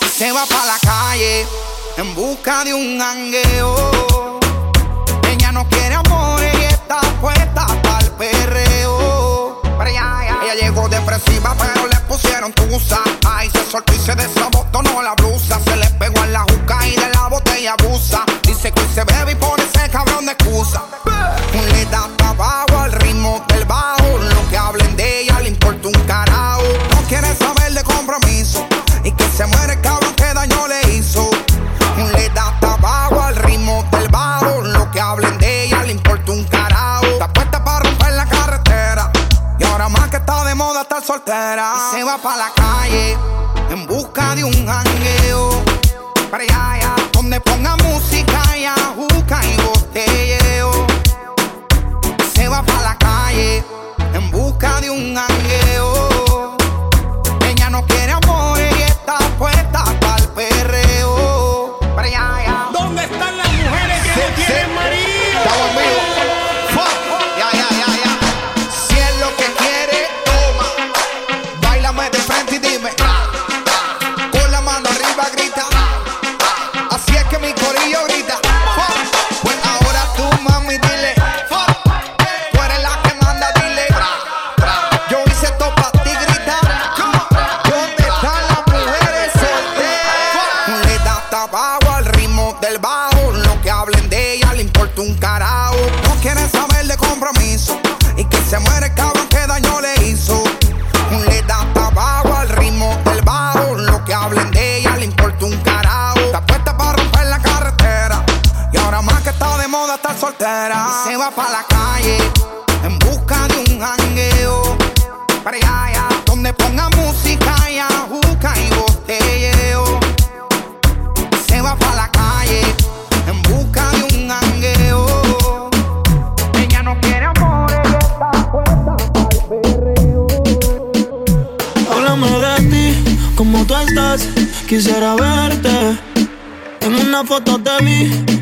Y 0.00 0.08
se 0.18 0.32
va 0.32 0.46
pa' 0.46 0.64
la 0.64 0.78
calle 0.78 1.46
en 1.98 2.14
busca 2.14 2.64
de 2.64 2.72
un 2.72 2.98
jangueo. 2.98 4.40
Ella 5.30 5.52
no 5.52 5.68
quiere 5.68 5.96
amor 5.96 6.40
y 6.42 6.64
está 6.64 7.00
puesta 7.20 7.66
pa'l 7.82 8.10
perreo. 8.12 9.60
Para 9.76 9.90
allá. 9.90 10.38
Ella 10.42 10.54
llegó 10.54 10.88
depresiva, 10.88 11.54
pero 11.58 11.86
le 11.86 11.96
pusieron 12.08 12.50
tusa. 12.54 13.00
Ay, 13.28 13.50
se 13.50 13.70
soltó 13.70 13.92
y 13.92 13.98
se 13.98 14.14
desabotonó 14.14 15.02
la 15.02 15.14
blusa. 15.14 15.60
Se 15.64 15.76
le 15.76 15.86
pegó 15.98 16.24
en 16.24 16.32
la 16.32 16.40
juca 16.40 16.88
y 16.88 16.99
botella 17.60 17.74
abusa. 17.78 18.24
Dice 18.42 18.72
que 18.72 18.80
hoy 18.80 18.88
se 18.94 19.04
bebe 19.04 19.32
y 19.32 19.34
pone 19.34 19.62
ese 19.62 19.88
cabrón 19.90 20.26
de 20.26 20.32
excusa. 20.32 20.82
Le 21.72 21.84
da 21.86 22.08
tabaco 22.16 22.78
al 22.78 22.92
ritmo 22.92 23.44
del 23.48 23.64
bajo. 23.64 24.18
Lo 24.18 24.48
que 24.48 24.56
hablen 24.56 24.96
de 24.96 25.20
ella 25.20 25.40
le 25.40 25.50
importa 25.50 25.88
un 25.88 26.04
carajo. 26.06 26.62
No 26.94 27.02
quiere 27.08 27.34
saber 27.36 27.72
de 27.72 27.82
compromiso. 27.82 28.66
Y 29.04 29.12
que 29.12 29.24
se 29.36 29.46
muere 29.46 29.74
el 29.74 29.80
cabrón 29.80 30.14
que 30.14 30.32
daño 30.32 30.66
le 30.68 30.94
hizo. 30.94 31.30
Le 32.16 32.28
da 32.30 32.56
tabaco 32.60 33.20
al 33.20 33.36
ritmo 33.36 33.84
del 33.90 34.08
bajo. 34.08 34.62
Lo 34.62 34.90
que 34.90 35.00
hablen 35.00 35.36
de 35.38 35.64
ella 35.64 35.82
le 35.82 35.92
importa 35.92 36.32
un 36.32 36.44
carajo. 36.44 37.06
Está 37.06 37.32
puesta 37.32 37.62
para 37.62 37.80
romper 37.80 38.12
la 38.12 38.26
carretera. 38.26 39.12
Y 39.58 39.64
ahora 39.64 39.88
más 39.88 40.08
que 40.08 40.16
está 40.16 40.44
de 40.44 40.54
moda 40.54 40.82
estar 40.82 41.04
soltera. 41.04 41.74
Y 41.92 41.96
se 41.96 42.04
va 42.04 42.16
para 42.18 42.36
la 42.38 42.52
calle 42.54 43.16
en 43.70 43.86
busca 43.86 44.34
de 44.34 44.44
un 44.44 44.66
jangueo. 44.66 45.49
Para 46.30 46.44
allá, 46.44 46.72
allá, 46.74 46.94
donde 47.12 47.40
ponga 47.40 47.76
música 47.78 48.49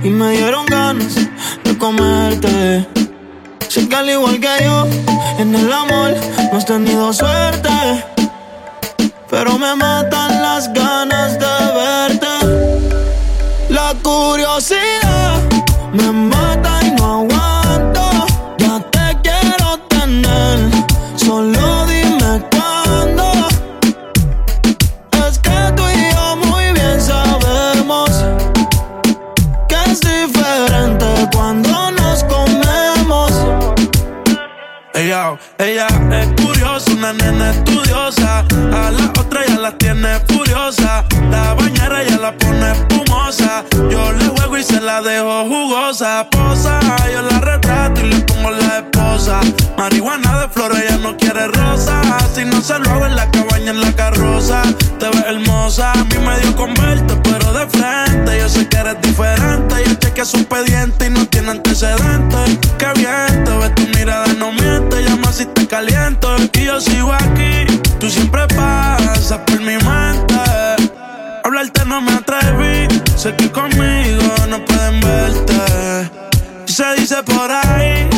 y 0.05 0.11
me 0.11 0.31
dieron 0.33 0.67
ganas 0.67 1.28
Ella, 35.59 35.87
es 36.13 36.43
curiosa, 36.43 36.91
una 36.93 37.13
nena 37.13 37.51
estudiosa. 37.51 38.45
A 38.73 38.91
la 38.91 39.05
otra 39.19 39.45
ya 39.47 39.59
la 39.59 39.73
tiene 39.73 40.21
furiosa. 40.29 41.05
La 41.31 41.55
bañera 41.55 42.05
ya 42.05 42.17
la 42.19 42.37
pone 42.37 42.73
espumosa. 42.73 43.65
Yo 43.91 44.13
le 44.13 44.29
juego 44.29 44.57
y 44.59 44.63
se 44.63 44.81
la 44.81 45.01
dejo 45.03 45.45
jugosa. 45.45 46.29
Posa, 46.31 46.81
yo 47.13 47.23
la 47.23 47.41
retrato 47.41 48.01
y 48.01 48.11
le 48.11 48.21
pongo 48.21 48.51
la 48.51 48.79
esposa. 48.79 49.41
Marihuana 49.77 50.43
de 50.43 50.49
flores, 50.49 50.85
ella 50.85 50.99
no 50.99 51.17
quiere 51.17 51.49
rosa. 51.49 52.01
Si 52.35 52.45
no 52.45 52.61
se 52.61 52.79
lo 52.79 52.91
hago 52.91 53.07
en 53.07 53.17
la 53.17 53.31
cabaña, 53.31 53.71
en 53.71 53.81
la 53.81 53.93
carroza. 53.93 54.63
Te 54.99 55.09
ves 55.09 55.25
hermosa, 55.27 55.93
a 55.93 56.05
mí 56.05 56.19
me 56.19 56.39
dio 56.41 56.55
con 56.57 56.75
verte, 56.75 57.15
pero 57.23 57.53
de 57.53 57.67
frente. 57.67 58.39
Yo 58.39 58.49
sé 58.49 58.69
que 58.69 58.77
eres 58.77 59.01
diferente. 59.01 59.75
Yo 59.87 59.95
chequeé 59.95 60.25
su 60.25 60.39
expediente 60.39 61.07
y 61.07 61.11
no 61.11 61.27
tiene 61.27 61.51
antecedentes. 61.51 62.59
Qué 62.79 62.87
bien, 62.95 63.45
te 63.45 63.57
ves 63.59 63.75
tu 63.75 63.87
mirada, 63.99 64.27
no 64.39 64.53
miente. 64.53 64.98
Si 65.39 65.47
te 65.47 65.69
caliento 65.69 66.35
y 66.55 66.65
yo 66.65 66.81
sigo 66.81 67.13
aquí. 67.13 67.65
Tú 68.01 68.11
siempre 68.11 68.45
pasas 68.49 69.39
por 69.47 69.61
mi 69.61 69.77
mente. 69.77 70.35
Hablarte 71.45 71.85
no 71.85 72.01
me 72.01 72.11
atreví. 72.11 72.89
Sé 73.15 73.37
que 73.37 73.49
conmigo 73.49 74.35
no 74.49 74.65
pueden 74.65 75.01
verte. 75.01 76.11
Se 76.67 76.93
dice 76.97 77.23
por 77.23 77.53
ahí 77.53 78.11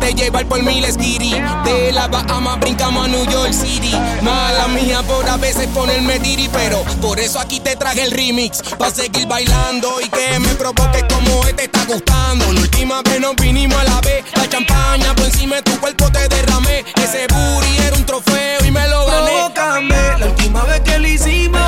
Déjate 0.00 0.14
llevar 0.14 0.46
por 0.46 0.62
mi 0.62 0.82
Giri. 0.82 1.34
De 1.64 1.92
la 1.92 2.08
Bahama 2.08 2.56
brincamos 2.56 3.04
a 3.04 3.08
New 3.08 3.24
York 3.26 3.52
City. 3.52 3.94
Mala 4.22 4.68
mía 4.68 5.02
por 5.02 5.28
a 5.28 5.36
veces 5.36 5.66
ponerme 5.68 6.18
diri, 6.18 6.48
pero 6.52 6.82
por 7.02 7.20
eso 7.20 7.38
aquí 7.38 7.60
te 7.60 7.76
traje 7.76 8.02
el 8.04 8.10
remix. 8.10 8.62
Pa' 8.78 8.90
seguir 8.90 9.26
bailando 9.26 10.00
y 10.00 10.08
que 10.08 10.38
me 10.38 10.54
provoque 10.54 11.04
como 11.06 11.46
este 11.46 11.64
está 11.64 11.84
gustando. 11.84 12.52
La 12.52 12.60
última 12.60 13.02
vez 13.02 13.20
nos 13.20 13.36
vinimos 13.36 13.78
a 13.78 13.84
la 13.84 14.00
vez. 14.00 14.24
La 14.36 14.48
champaña 14.48 15.14
por 15.14 15.26
encima 15.26 15.56
de 15.56 15.62
tu 15.62 15.78
cuerpo 15.78 16.10
te 16.10 16.28
derramé. 16.28 16.84
Ese 16.96 17.26
booty 17.28 17.76
era 17.86 17.96
un 17.96 18.06
trofeo 18.06 18.64
y 18.66 18.70
me 18.70 18.88
lo 18.88 19.06
gané. 19.06 19.30
Provócame, 19.30 20.18
la 20.18 20.26
última 20.26 20.64
vez 20.64 20.80
que 20.80 20.98
lo 20.98 21.08
hicimos. 21.08 21.60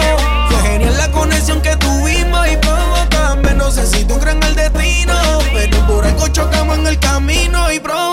Fue 0.49 0.63
genial 0.71 0.97
la 0.97 1.11
conexión 1.11 1.61
que 1.61 1.77
tuvimos 1.77 2.49
y 2.49 2.57
provócame. 2.57 3.55
No 3.55 3.71
sé 3.71 3.87
si 3.87 4.05
tú 4.05 4.19
crees 4.19 4.37
en 4.37 4.43
el 4.43 4.55
destino, 4.55 5.15
pero 5.53 5.87
por 5.87 6.07
algo 6.07 6.29
chocamos 6.29 6.79
en 6.79 6.87
el 6.87 6.99
camino 6.99 7.71
y 7.71 7.79
provócame. 7.79 8.12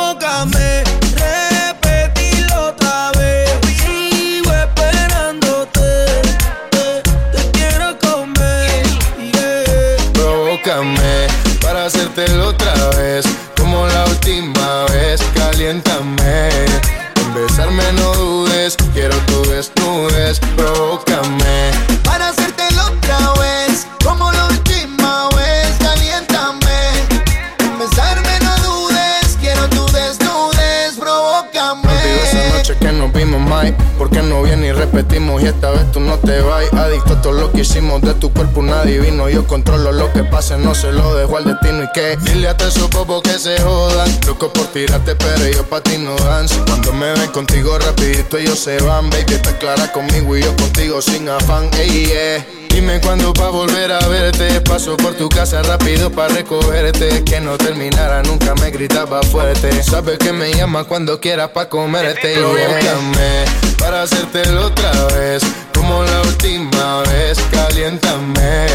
Y 35.42 35.46
esta 35.46 35.72
vez 35.72 35.92
tú 35.92 36.00
no 36.00 36.18
te 36.18 36.42
vas. 36.42 36.72
Adicto 36.74 37.14
a 37.14 37.22
todo 37.22 37.34
lo 37.34 37.52
que 37.52 37.62
hicimos 37.62 38.02
de 38.02 38.14
tu 38.16 38.32
cuerpo, 38.32 38.60
un 38.60 38.70
adivino. 38.70 39.30
Yo 39.30 39.46
controlo 39.48 39.92
lo 39.92 40.12
que 40.14 40.24
pase, 40.24 40.58
no 40.58 40.76
se 40.76 40.92
lo 40.92 41.16
dejo 41.16 41.38
al 41.38 41.46
destino. 41.46 41.84
Y 41.84 41.92
que 41.94 42.18
dile 42.18 42.50
a 42.50 42.52
esos 42.52 42.88
popos 42.90 43.22
que 43.24 43.38
se 43.40 43.60
jodan. 43.62 44.10
Loco 44.28 44.52
por 44.52 44.68
tirarte, 44.68 45.16
pero 45.16 45.44
ellos 45.46 45.66
pa' 45.70 45.82
ti 45.82 45.98
no 45.98 46.16
dan. 46.16 46.48
Cuando 46.66 46.94
me 46.94 47.12
ven 47.14 47.32
contigo 47.32 47.78
rapidito 47.78 48.38
ellos 48.38 48.60
se 48.60 48.82
van, 48.82 49.10
baby. 49.10 49.34
Está 49.34 49.58
clara 49.58 49.92
conmigo 49.92 50.38
y 50.38 50.44
yo 50.44 50.56
contigo 50.56 51.02
sin 51.02 51.30
afán. 51.30 51.70
Ey. 51.74 52.69
Dime 52.70 53.02
cuándo 53.02 53.34
pa' 53.34 53.50
volver 53.50 53.92
a 53.92 54.00
verte. 54.08 54.62
Paso 54.62 54.96
por 54.98 55.14
tu 55.16 55.28
casa 55.30 55.62
rápido 55.64 56.10
pa' 56.10 56.28
recogerte. 56.28 57.24
Que 57.24 57.40
no 57.40 57.58
terminara, 57.58 58.24
nunca 58.24 58.56
me 58.56 58.72
gritaba 58.72 59.22
fuerte. 59.24 59.84
Sabes 59.84 60.18
que 60.18 60.32
me 60.32 60.54
llama 60.54 60.84
cuando 60.86 61.20
quieras 61.20 61.50
pa' 61.50 61.68
comerte. 61.68 62.34
Y 62.34 62.38
Provócame 62.38 63.46
para 63.78 64.04
hacértelo 64.04 64.68
otra 64.68 64.92
vez. 65.18 65.44
Como 65.74 66.04
la 66.04 66.22
última 66.22 67.02
vez, 67.12 67.38
caliéntame. 67.52 68.68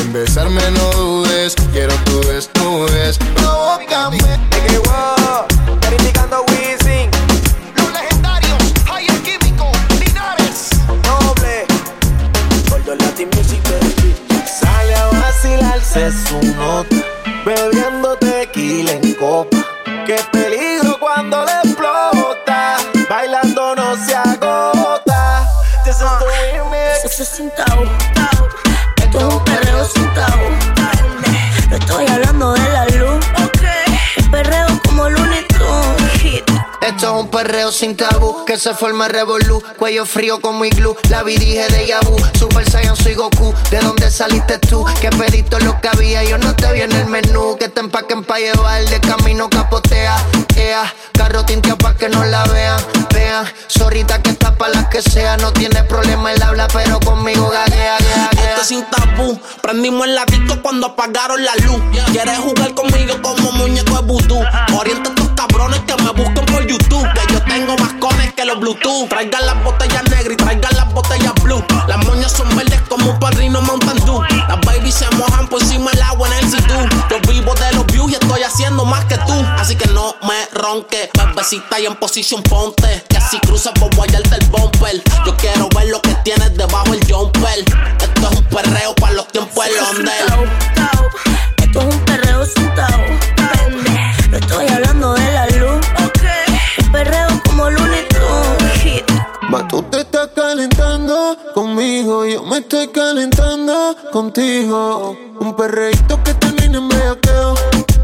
En 0.00 0.12
besarme 0.12 0.62
no 0.72 0.90
dudes, 0.92 1.54
quiero 1.72 1.94
tu 2.04 2.20
desnudes. 2.22 3.18
Provócame. 3.36 4.18
Vacilarse 15.90 16.28
su 16.28 16.40
nota. 16.54 16.96
Bebiendo 17.44 18.16
tequila 18.16 18.92
en 18.92 19.14
copa. 19.14 19.56
Qué 20.06 20.16
peligro 20.32 20.98
cuando 20.98 21.44
le 21.44 21.52
explota. 21.64 22.76
Bailando 23.08 23.76
no 23.76 23.96
se 23.96 24.14
agota. 24.14 25.48
This 25.84 25.96
is 25.96 26.00
the 26.00 26.26
remix. 26.26 27.00
Perreo 37.42 37.72
sin 37.72 37.96
tabú 37.96 38.44
que 38.44 38.58
se 38.58 38.74
forma 38.74 39.08
revolú. 39.08 39.62
Cuello 39.78 40.04
frío 40.04 40.40
como 40.40 40.66
iglú. 40.66 40.94
La 41.08 41.22
vi 41.22 41.38
dije 41.38 41.66
de 41.68 41.86
Yabu. 41.86 42.16
Super 42.38 42.70
Saiyan 42.70 42.96
soy 42.96 43.14
Goku. 43.14 43.54
¿De 43.70 43.78
dónde 43.80 44.10
saliste 44.10 44.58
tú? 44.58 44.84
Que 45.00 45.08
pediste 45.08 45.58
lo 45.60 45.80
que 45.80 45.88
había. 45.88 46.22
Yo 46.24 46.36
no 46.36 46.54
te 46.54 46.70
vi 46.72 46.82
en 46.82 46.92
el 46.92 47.06
menú. 47.06 47.56
Que 47.58 47.68
te 47.70 47.80
empaquen 47.80 48.24
pa' 48.24 48.38
llevar. 48.38 48.84
De 48.84 49.00
camino 49.00 49.48
capotea. 49.48 50.16
Ea. 50.54 50.92
Carro 51.12 51.44
tinteado 51.46 51.78
pa' 51.78 51.94
que 51.94 52.10
no 52.10 52.24
la 52.24 52.44
vean. 52.44 52.78
Vean. 53.14 53.46
Zorrita 53.68 54.20
que 54.20 54.30
está 54.30 54.54
pa' 54.54 54.68
las 54.68 54.88
que 54.88 55.00
sea. 55.00 55.38
No 55.38 55.50
tiene 55.52 55.82
problema 55.84 56.32
el 56.32 56.42
habla, 56.42 56.68
pero 56.68 57.00
conmigo 57.00 57.48
gaguea, 57.48 57.96
gaguea, 58.00 58.28
gaguea. 58.32 58.50
Esto 58.50 58.60
es 58.60 58.68
sin 58.68 58.84
tabú. 58.84 59.40
Prendimos 59.62 60.06
el 60.06 60.18
disco 60.26 60.60
cuando 60.60 60.88
apagaron 60.88 61.42
la 61.42 61.54
luz. 61.64 61.80
Quieres 62.12 62.38
jugar 62.38 62.74
conmigo 62.74 63.14
como 63.22 63.52
muñeco 63.52 63.94
de 63.96 64.02
vudú. 64.02 64.40
Orienta 64.76 65.08
a 65.08 65.12
estos 65.14 65.28
cabrones 65.30 65.80
que 65.80 66.02
me 66.02 66.10
busquen 66.10 66.44
por 66.46 66.66
YouTube. 66.66 67.06
Que 67.14 67.29
yo 67.30 67.42
tengo 67.44 67.76
más 67.76 67.92
cones 67.94 68.32
que 68.34 68.44
los 68.44 68.58
Bluetooth. 68.58 69.08
Traigan 69.08 69.46
las 69.46 69.62
botellas 69.62 70.04
negras 70.04 70.32
y 70.32 70.36
traigan 70.36 70.76
las 70.76 70.92
botellas 70.92 71.34
blue. 71.42 71.64
Las 71.86 72.04
moñas 72.06 72.32
son 72.32 72.54
verdes 72.56 72.80
como 72.88 73.10
un 73.10 73.18
padrino 73.18 73.60
Mountain 73.60 74.04
Dew. 74.04 74.22
Las 74.48 74.60
babies 74.60 74.94
se 74.94 75.10
mojan 75.16 75.48
por 75.48 75.62
encima 75.62 75.90
del 75.90 76.02
agua 76.02 76.28
en 76.28 76.44
el 76.44 76.50
sitú. 76.50 76.74
Yo 77.10 77.20
vivo 77.28 77.54
de 77.54 77.72
los 77.72 77.86
views 77.86 78.10
y 78.12 78.14
estoy 78.14 78.42
haciendo 78.42 78.84
más 78.84 79.04
que 79.06 79.16
tú. 79.18 79.44
Así 79.58 79.76
que 79.76 79.88
no 79.88 80.16
me 80.22 80.46
ronque. 80.60 81.10
Bebecita 81.14 81.80
y 81.80 81.86
en 81.86 81.96
posición 81.96 82.42
ponte. 82.42 83.04
Que 83.08 83.20
si 83.20 83.38
cruzas 83.40 83.72
por 83.78 83.94
guayarte 83.94 84.36
el 84.36 84.46
bumper. 84.46 85.02
Yo 85.26 85.36
quiero 85.36 85.68
ver 85.74 85.88
lo 85.88 86.00
que 86.00 86.14
tienes 86.24 86.56
debajo 86.56 86.92
el 86.94 87.00
jumper. 87.12 87.64
Esto 88.00 88.28
es 88.30 88.38
un 88.38 88.44
perreo 88.44 88.94
para 88.96 89.12
los 89.14 89.28
tiempos 89.28 89.64
del. 89.64 89.74
Esto 91.58 91.80
es 91.80 91.94
un 91.94 92.00
perreo 92.00 92.44
sin 92.46 92.70
me 102.50 102.58
estoy 102.58 102.88
calentando 102.88 103.96
contigo. 104.10 105.16
Un 105.38 105.54
perreíto 105.54 106.20
que 106.24 106.34
termina 106.34 106.78
en 106.78 106.88
bellaqueo. 106.88 107.54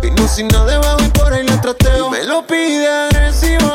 Y 0.05 0.11
no 0.12 0.28
sin 0.28 0.47
nada 0.49 0.66
debajo 0.66 1.03
y 1.05 1.09
por 1.09 1.32
ahí 1.32 1.44
la 1.44 1.61
trateo. 1.61 2.07
Y 2.07 2.11
me 2.11 2.24
lo 2.24 2.47
pide 2.47 2.86
agresivo. 2.86 3.72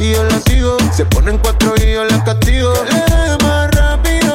Y 0.00 0.12
yo 0.12 0.24
la 0.24 0.40
sigo. 0.40 0.76
Se 0.92 1.04
ponen 1.06 1.38
cuatro 1.38 1.74
y 1.76 1.92
yo 1.92 2.04
la 2.04 2.22
castigo. 2.24 2.72
Que 2.72 2.94
le 2.94 3.28
dé 3.28 3.44
más 3.44 3.70
rápido. 3.70 4.34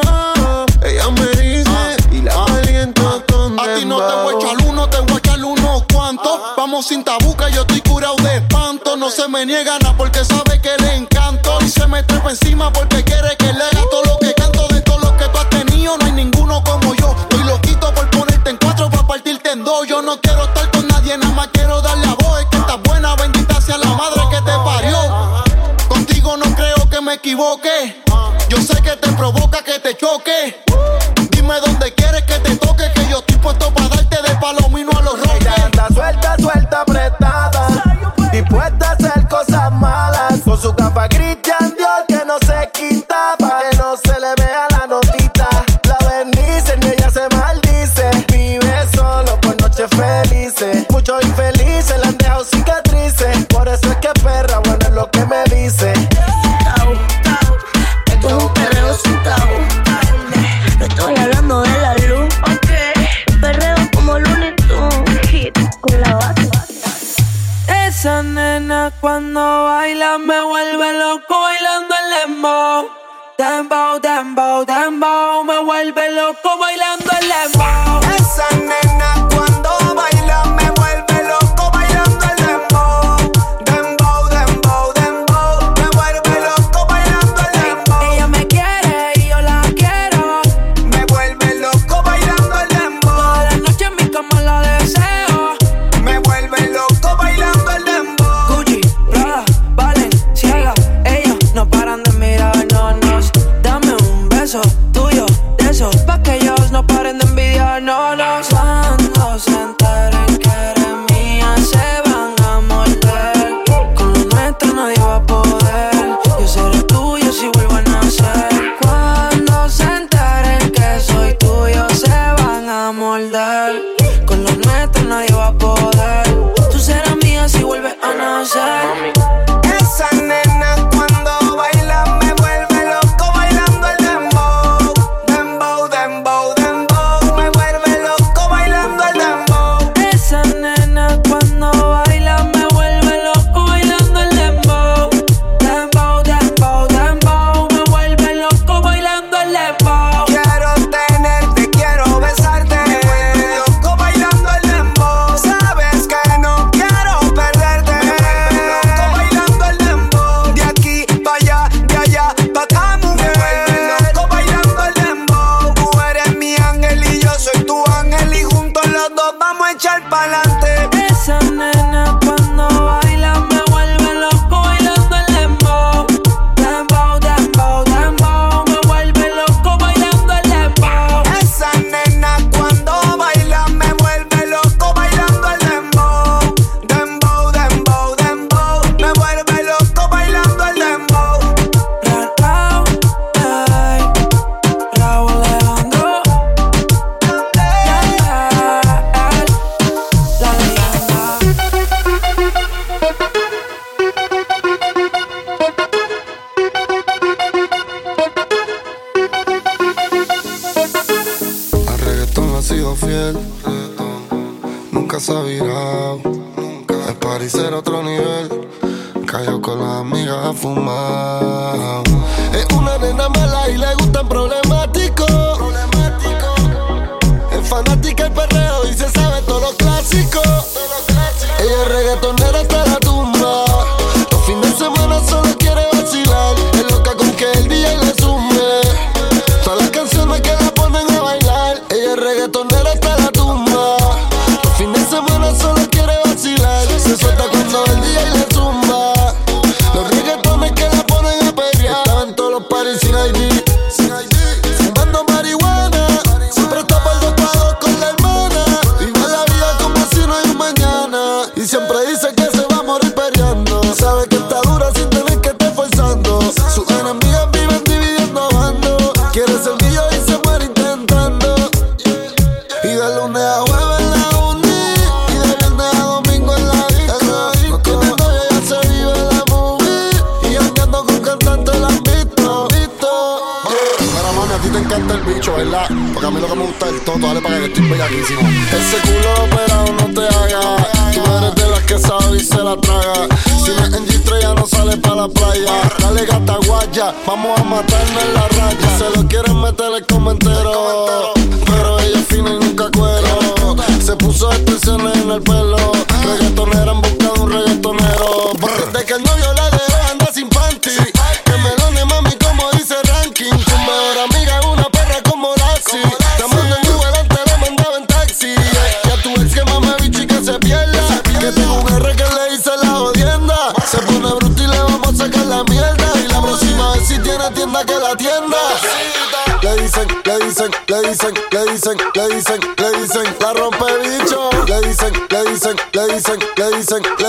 Ella 0.85 1.09
me 1.09 1.27
dice. 1.41 1.97
y 2.11 2.21
la 2.21 2.45
caliento 2.45 3.23
con 3.27 3.59
A 3.59 3.75
ti 3.75 3.85
no 3.85 3.97
te 3.97 4.15
voy 4.23 4.33
a 4.33 4.37
echar 4.37 4.67
uno, 4.69 4.87
te 4.87 4.99
voy 5.01 5.15
a 5.15 5.17
echar 5.17 5.43
unos 5.43 5.83
cuantos. 5.91 6.39
Vamos 6.55 6.87
sin 6.87 7.03
tabuca, 7.03 7.49
yo 7.49 7.61
estoy 7.61 7.81
curado 7.81 8.15
de 8.23 8.37
espanto. 8.37 8.95
No 8.95 9.09
se 9.09 9.27
me 9.27 9.45
niega 9.45 9.77
nada 9.79 9.90
Yo 28.49 28.57
sé 28.57 28.81
que 28.81 28.95
te 28.97 29.11
provoca 29.11 29.63
que 29.63 29.79
te 29.79 29.95
choque. 29.95 30.70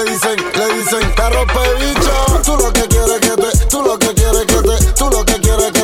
le 0.04 0.10
dicen, 0.10 0.36
le 0.36 0.74
dicen 0.74 1.12
carro 1.14 1.46
pebicho. 1.46 2.42
Tú 2.44 2.56
lo 2.56 2.72
que 2.72 2.82
quieres 2.88 3.20
que 3.20 3.36
te, 3.36 3.66
tú 3.66 3.82
lo 3.82 3.98
que 3.98 4.14
quieres 4.14 4.46
que 4.46 4.62
te, 4.62 4.92
tú 4.94 5.10
lo 5.10 5.24
que 5.24 5.40
quieres 5.40 5.72
que 5.72 5.80
te 5.80 5.81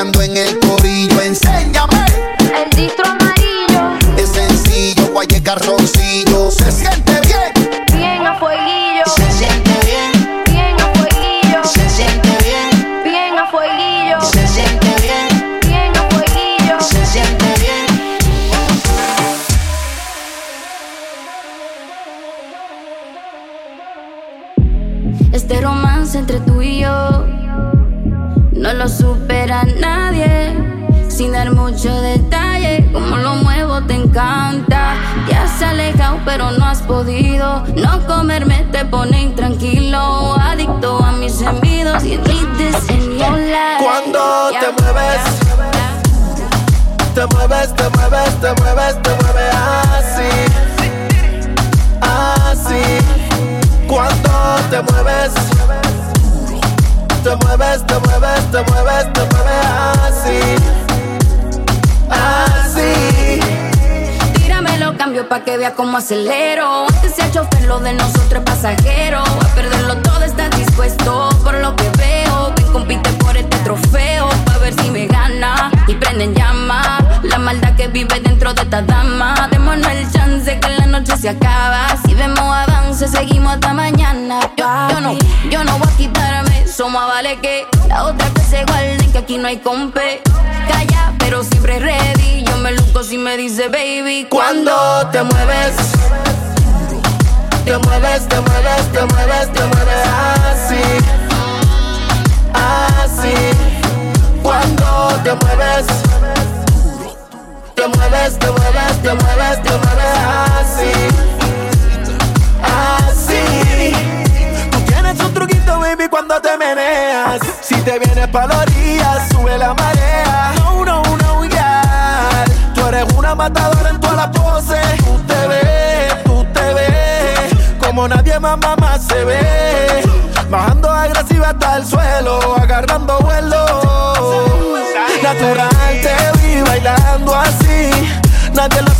ando 0.00 0.22
en 0.22 0.36
el 0.38 0.59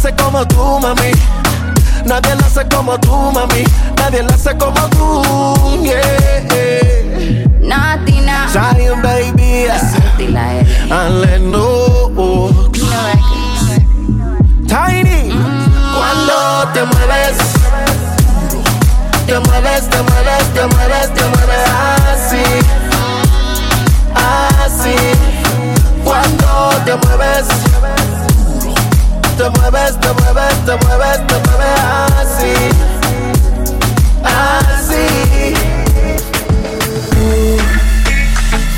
hace 0.01 0.15
como 0.15 0.47
tú, 0.47 0.79
mami. 0.81 1.13
Nadie 2.07 2.35
la 2.35 2.47
hace 2.47 2.67
como 2.75 2.99
tú, 3.01 3.13
mami. 3.33 3.65
Nadie 3.99 4.23
la 4.23 4.35
hace 4.35 4.57
como 4.57 4.89
tú, 4.89 5.83
yeah. 5.83 7.51
Natina. 7.61 8.49
Zion, 8.51 9.03
baby. 9.03 9.67
No. 11.41 12.49
Tiny. 14.67 15.33
Cuando 15.95 16.73
te 16.73 16.83
mueves. 16.85 17.37
Te 19.27 19.39
mueves, 19.39 19.91
te 19.91 20.03
mueves, 20.03 20.45
te 20.55 20.67
mueves, 20.67 21.15
te 21.15 21.25
mueves 21.25 21.69
así. 22.15 22.45
Así. 24.65 24.97
Cuando 26.03 26.71
te 26.87 26.97
mueves 27.07 27.47
te 29.41 29.49
mueves, 29.59 29.99
te 30.01 30.13
mueves, 30.13 30.55
te 30.67 30.77
mueves, 30.85 31.27
te 31.27 31.35
mueves 31.47 31.81
así. 32.21 32.55
Así. 34.23 35.55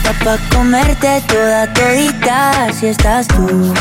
Tú, 0.04 0.24
pa' 0.24 0.38
comerte 0.54 1.20
toda 1.26 1.72
todita 1.72 2.72
si 2.78 2.86
estás 2.86 3.26
tú. 3.26 3.74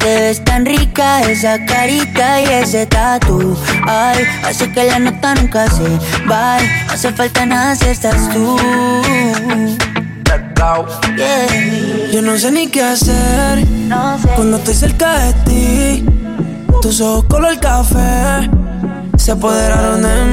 Te 0.00 0.20
ves 0.20 0.44
tan 0.44 0.66
rica 0.66 1.22
esa 1.22 1.64
carita 1.64 2.42
y 2.42 2.44
ese 2.44 2.84
tatu. 2.84 3.56
Ay, 3.86 4.26
hace 4.44 4.70
que 4.70 4.84
la 4.84 4.98
nota 4.98 5.34
nunca 5.34 5.66
se 5.70 5.88
vaya. 6.26 6.84
No 6.86 6.92
hace 6.92 7.10
falta 7.12 7.46
nada 7.46 7.74
si 7.74 7.86
estás 7.88 8.28
tú. 8.34 8.58
Yo 12.12 12.22
no 12.22 12.38
sé 12.38 12.50
ni 12.50 12.68
qué 12.68 12.82
hacer 12.82 13.66
cuando 14.36 14.56
estoy 14.56 14.74
cerca 14.74 15.18
de 15.18 15.32
ti. 15.44 16.04
Tus 16.80 17.00
ojos 17.00 17.24
color 17.24 17.58
café 17.60 18.48
se 19.16 19.32
apoderaron 19.32 20.02
de 20.02 20.24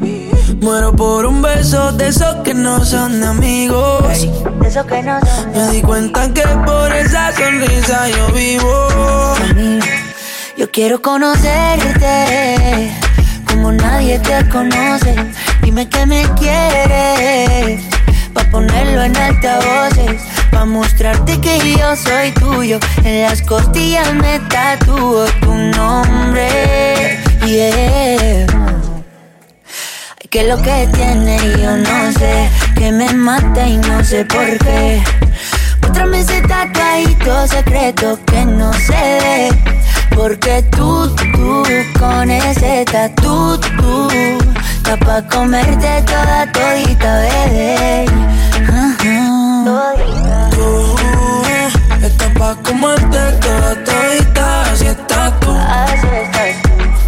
mí. 0.00 0.28
Muero 0.60 0.94
por 0.94 1.26
un 1.26 1.40
beso 1.40 1.92
de 1.92 2.08
esos 2.08 2.36
que 2.44 2.54
no 2.54 2.84
son 2.84 3.22
amigos. 3.22 4.02
De 4.60 4.68
esos 4.68 4.86
que 4.86 5.02
no 5.02 5.20
Me 5.54 5.72
di 5.72 5.82
cuenta 5.82 6.32
que 6.32 6.42
por 6.66 6.92
esa 6.92 7.32
sonrisa 7.32 8.08
yo 8.08 8.32
vivo. 8.32 8.88
Yo 10.56 10.70
quiero 10.70 11.00
conocerte 11.00 12.92
como 13.48 13.72
nadie 13.72 14.18
te 14.18 14.48
conoce. 14.48 15.14
Dime 15.62 15.88
que 15.88 16.06
me 16.06 16.22
quieres 16.34 17.97
ponerlo 18.58 19.02
en 19.04 19.16
altavoces 19.16 20.20
Pa' 20.50 20.64
mostrarte 20.64 21.40
que 21.40 21.76
yo 21.78 21.94
soy 21.94 22.32
tuyo. 22.32 22.80
En 23.04 23.22
las 23.22 23.40
costillas 23.42 24.12
me 24.14 24.40
tatúo 24.40 25.26
tu 25.40 25.54
nombre 25.54 26.48
Yeah. 27.46 28.46
Que 30.28 30.42
lo 30.42 30.60
que 30.60 30.88
tiene 30.92 31.38
yo 31.62 31.76
no 31.76 32.12
sé. 32.12 32.50
Que 32.76 32.90
me 32.90 33.12
mata 33.12 33.66
y 33.66 33.76
no 33.76 34.04
sé 34.04 34.24
por 34.24 34.58
qué. 34.58 35.02
Muéstrame 35.80 36.20
ese 36.20 36.40
tatuajito 36.42 37.46
secreto 37.46 38.18
que 38.26 38.44
no 38.44 38.72
se 38.72 39.02
ve. 39.22 39.48
Porque 40.14 40.64
tú, 40.72 41.14
tú, 41.32 41.62
con 41.98 42.30
ese 42.30 42.84
tatu, 42.84 43.58
tú 43.58 44.08
loca 44.88 45.04
pa' 45.04 45.22
comerte 45.28 46.02
toda 46.06 46.46
todita, 46.52 47.20
bebé. 47.20 48.06
Uh 48.68 49.08
Tú 52.18 52.24
pa' 52.38 52.54
comerte 52.62 53.20
toda 53.40 53.74
todita, 53.84 54.62
así 54.72 54.86
estás 54.86 55.40
tú. 55.40 55.54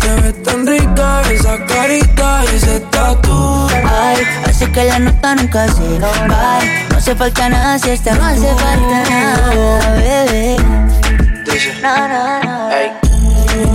Te 0.01 0.09
ves 0.23 0.43
tan 0.43 0.67
rica 0.67 1.23
esa 1.31 1.65
carita 1.67 2.43
y 2.53 2.57
ese 2.57 2.81
tatu. 2.91 3.69
Ay, 3.85 4.17
así 4.47 4.67
que 4.67 4.85
la 4.85 4.99
nota 4.99 5.35
nunca 5.35 5.67
se 5.69 5.99
no, 5.99 6.11
Bye, 6.29 6.87
no 6.91 6.97
hace 6.99 7.15
falta 7.15 7.49
nada 7.49 7.79
si 7.79 7.91
está 7.91 8.15
No 8.15 8.25
hace 8.25 8.55
falta 8.55 9.11
nada, 9.11 9.95
bebé. 9.97 10.57
No, 11.83 12.09
no, 12.09 12.43
no. 12.45 12.71
Hey. 12.71 12.91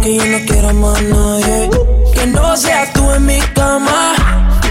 Que 0.02 0.16
yo 0.16 0.26
no 0.26 0.38
quiero 0.46 0.74
más 0.74 1.02
nadie 1.02 2.05
que 2.26 2.32
no 2.32 2.58
seas 2.58 2.92
tú 2.94 3.12
en 3.12 3.26
mi 3.26 3.40
cama. 3.54 4.14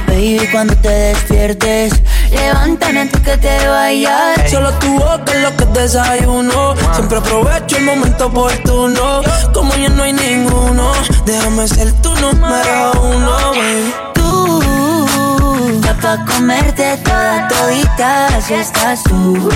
Baby, 0.07 0.49
cuando 0.53 0.77
te 0.77 0.89
despiertes, 0.89 1.93
levántame 2.31 3.01
antes 3.01 3.21
que 3.21 3.37
te 3.37 3.69
vayas. 3.69 4.37
Hey. 4.37 4.51
Solo 4.51 4.71
tu 4.75 4.93
boca 4.99 5.33
es 5.33 5.43
lo 5.43 5.57
que 5.57 5.65
desayuno. 5.81 6.75
Wow. 6.75 6.95
Siempre 6.95 7.19
aprovecho 7.19 7.77
el 7.77 7.85
momento 7.85 8.27
oportuno. 8.27 9.23
Como 9.53 9.75
ya 9.75 9.89
no 9.89 10.03
hay 10.03 10.13
ninguno, 10.13 10.93
déjame 11.27 11.69
ser 11.69 11.93
tu 12.03 12.11
número 12.17 12.93
uno, 13.03 13.37
baby. 13.51 13.95
Tú, 14.15 15.81
ya 15.83 15.95
pa' 15.95 16.25
comerte 16.25 16.97
toda 17.05 17.49
todita, 17.49 18.41
si 18.41 18.55
estás 18.55 19.03
tú. 19.05 19.51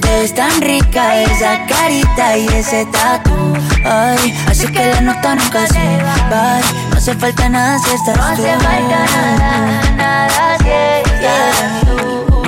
Te 0.00 0.28
tan 0.30 0.60
rica 0.60 1.22
esa 1.22 1.66
carita 1.66 2.36
y 2.36 2.46
ese 2.48 2.86
tatu 2.86 3.73
Ay, 3.84 4.34
así 4.48 4.66
que 4.66 4.82
la 4.92 5.00
nota 5.02 5.34
nunca 5.34 5.66
se 5.66 6.02
va. 6.02 6.60
No 6.90 6.96
hace 6.96 7.14
falta 7.14 7.48
nada 7.50 7.78
si 7.78 7.90
estás 7.90 8.16
no 8.16 8.34
tú. 8.34 8.42
No 8.42 8.48
hace 8.48 8.64
falta 8.64 8.98
nada, 9.12 9.92
nada 9.96 10.58
si 10.58 10.70
estás 10.70 11.20
yeah. 11.20 11.80
tú. 11.84 12.42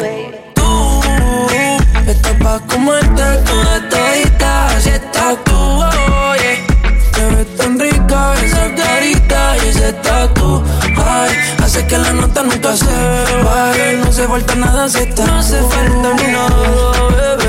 Tú, 0.55 2.11
esto 2.11 2.29
pa' 2.43 2.59
comerte 2.61 3.23
toda 3.45 3.89
todita 3.91 4.81
si 4.81 4.89
estás 4.89 5.37
tú, 5.45 5.55
oye. 5.55 6.65
Te 7.13 7.27
ves 7.27 7.57
tan 7.57 7.79
rica 7.79 8.35
esa 8.43 8.75
carita 8.75 9.57
y 9.63 9.69
ese 9.69 9.93
tatu. 9.93 10.63
Ay, 10.97 11.37
hace 11.63 11.87
que 11.87 11.99
la 11.99 12.13
nota 12.13 12.43
nunca 12.45 12.75
se 12.75 12.87
va. 13.45 13.73
No 14.01 14.09
hace 14.09 14.27
falta 14.27 14.55
nada 14.55 14.89
si 14.89 15.01
estás 15.01 15.27
No 15.27 15.39
hace 15.39 15.59
falta 15.59 16.15
ni 16.15 16.33
nada. 16.33 17.46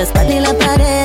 la 0.00 0.04
espalda 0.04 0.34
y 0.34 0.40
la 0.40 0.54
pared. 0.54 0.99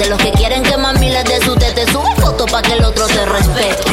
de 0.00 0.08
los 0.08 0.18
que 0.18 0.32
quieren 0.32 0.62
que 0.62 0.76
mami 0.78 1.10
les 1.10 1.24
dé 1.24 1.40
su 1.44 1.54
tete. 1.56 1.84
Sube 1.92 2.14
foto 2.16 2.46
pa' 2.46 2.62
que 2.62 2.72
el 2.72 2.84
otro 2.84 3.06
te 3.06 3.26
respete. 3.26 3.84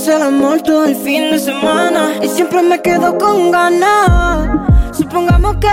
Hacemos 0.00 0.16
el 0.16 0.22
amor 0.22 0.62
todo 0.62 0.86
el 0.86 0.96
fin 0.96 1.30
de 1.30 1.38
semana. 1.38 2.12
Y 2.22 2.28
siempre 2.28 2.62
me 2.62 2.80
quedo 2.80 3.18
con 3.18 3.50
ganas. 3.50 4.48
Supongamos 4.96 5.56
que 5.56 5.68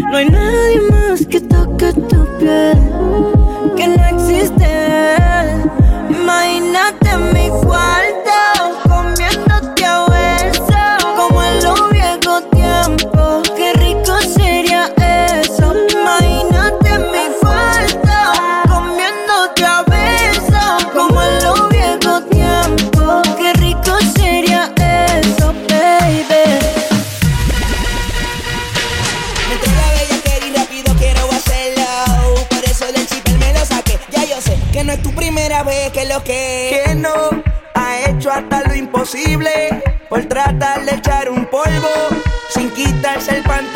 no 0.00 0.16
hay 0.16 0.30
nadie 0.30 0.80
más 0.90 1.26
que 1.26 1.42
toque 1.42 1.92
tu 1.92 2.26
piel. 2.38 2.78
Que 3.76 3.88
no 3.88 4.02
existe. 4.16 5.16
Imagínate 6.08 7.18
mi 7.34 7.50
cuarto. 7.66 8.05
Que. 36.22 36.82
Que 36.84 36.94
no 36.94 37.30
ha 37.74 37.98
hecho 38.08 38.30
hasta 38.30 38.62
lo 38.62 38.74
imposible 38.74 39.82
por 40.08 40.24
tratar 40.26 40.84
de 40.84 40.94
echar 40.94 41.30
un 41.30 41.44
polvo 41.46 41.88
sin 42.50 42.70
quitarse 42.70 43.36
el 43.36 43.42
pantalón. 43.42 43.75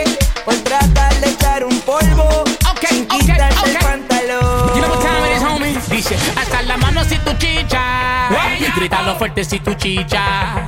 Grítalo 8.75 9.15
fuerte 9.15 9.43
si 9.43 9.59
tu 9.59 9.73
chicha. 9.73 10.67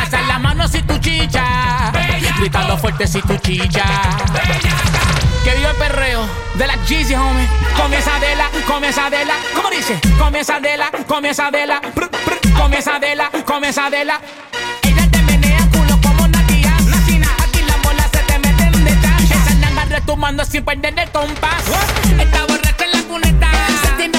Hasta 0.00 0.22
la 0.22 0.38
mano 0.38 0.66
si 0.68 0.82
tu 0.82 0.98
chicha. 0.98 1.92
Grítalo 2.38 2.76
fuerte 2.76 3.06
si 3.06 3.20
tu 3.22 3.36
chicha. 3.36 3.84
Que 5.44 5.54
viva 5.56 5.70
el 5.70 5.76
perreo 5.76 6.26
de 6.54 6.66
la 6.66 6.74
Jeezy, 6.84 7.14
homie. 7.14 7.46
Comienza 7.76 8.18
de 8.18 8.36
la, 8.36 8.48
comienza 8.66 9.10
de 9.10 9.24
la. 9.24 9.34
¿Cómo 9.54 9.70
dice? 9.70 10.00
Comienza 10.18 10.60
de 10.60 10.76
la, 10.76 10.90
comienza 11.06 11.50
de 11.50 11.66
la. 11.66 11.80
Comienza 12.56 12.98
de 12.98 13.14
la, 13.14 13.30
comienza 13.44 13.90
de 13.90 14.04
la. 14.04 14.20
Ella 14.82 15.10
te 15.10 15.22
menea 15.22 15.58
culo 15.72 15.98
como 16.02 16.26
Nadia. 16.28 16.74
Nacina, 16.86 17.28
aquí 17.42 17.60
las 17.66 17.82
bolas 17.82 18.10
se 18.12 18.18
te 18.18 18.38
meten 18.38 18.84
de 18.84 18.90
chan. 19.00 19.24
Esa 19.24 19.54
nanga 19.60 19.84
retumbando 19.84 20.44
sin 20.44 20.64
perder 20.64 20.98
el 20.98 21.10
compás. 21.10 21.62
Está 22.18 22.46
borracha 22.46 22.84
en 22.84 22.92
la 22.92 23.02
cuneta. 23.02 23.50
Se 23.82 23.88
tiene 23.96 24.18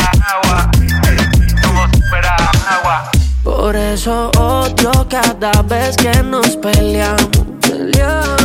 Por 3.61 3.75
eso 3.75 4.31
odio 4.39 4.91
cada 5.07 5.51
vez 5.61 5.95
que 5.95 6.11
nos 6.23 6.57
peleamos. 6.57 7.29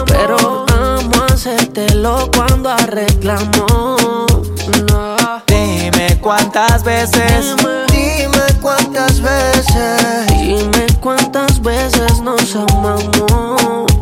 Pero 0.07 0.67
amo 0.71 1.25
hacértelo 1.33 2.31
cuando 2.37 2.69
arreglamos. 2.69 4.27
No. 4.91 5.17
Dime 5.47 6.19
cuántas 6.21 6.85
veces. 6.85 7.57
Dime 7.91 8.61
cuántas 8.61 9.23
veces. 9.23 10.27
Dime 10.29 10.87
cuántas 11.01 11.63
veces 11.63 12.21
nos 12.21 12.55
amamos. 12.55 13.96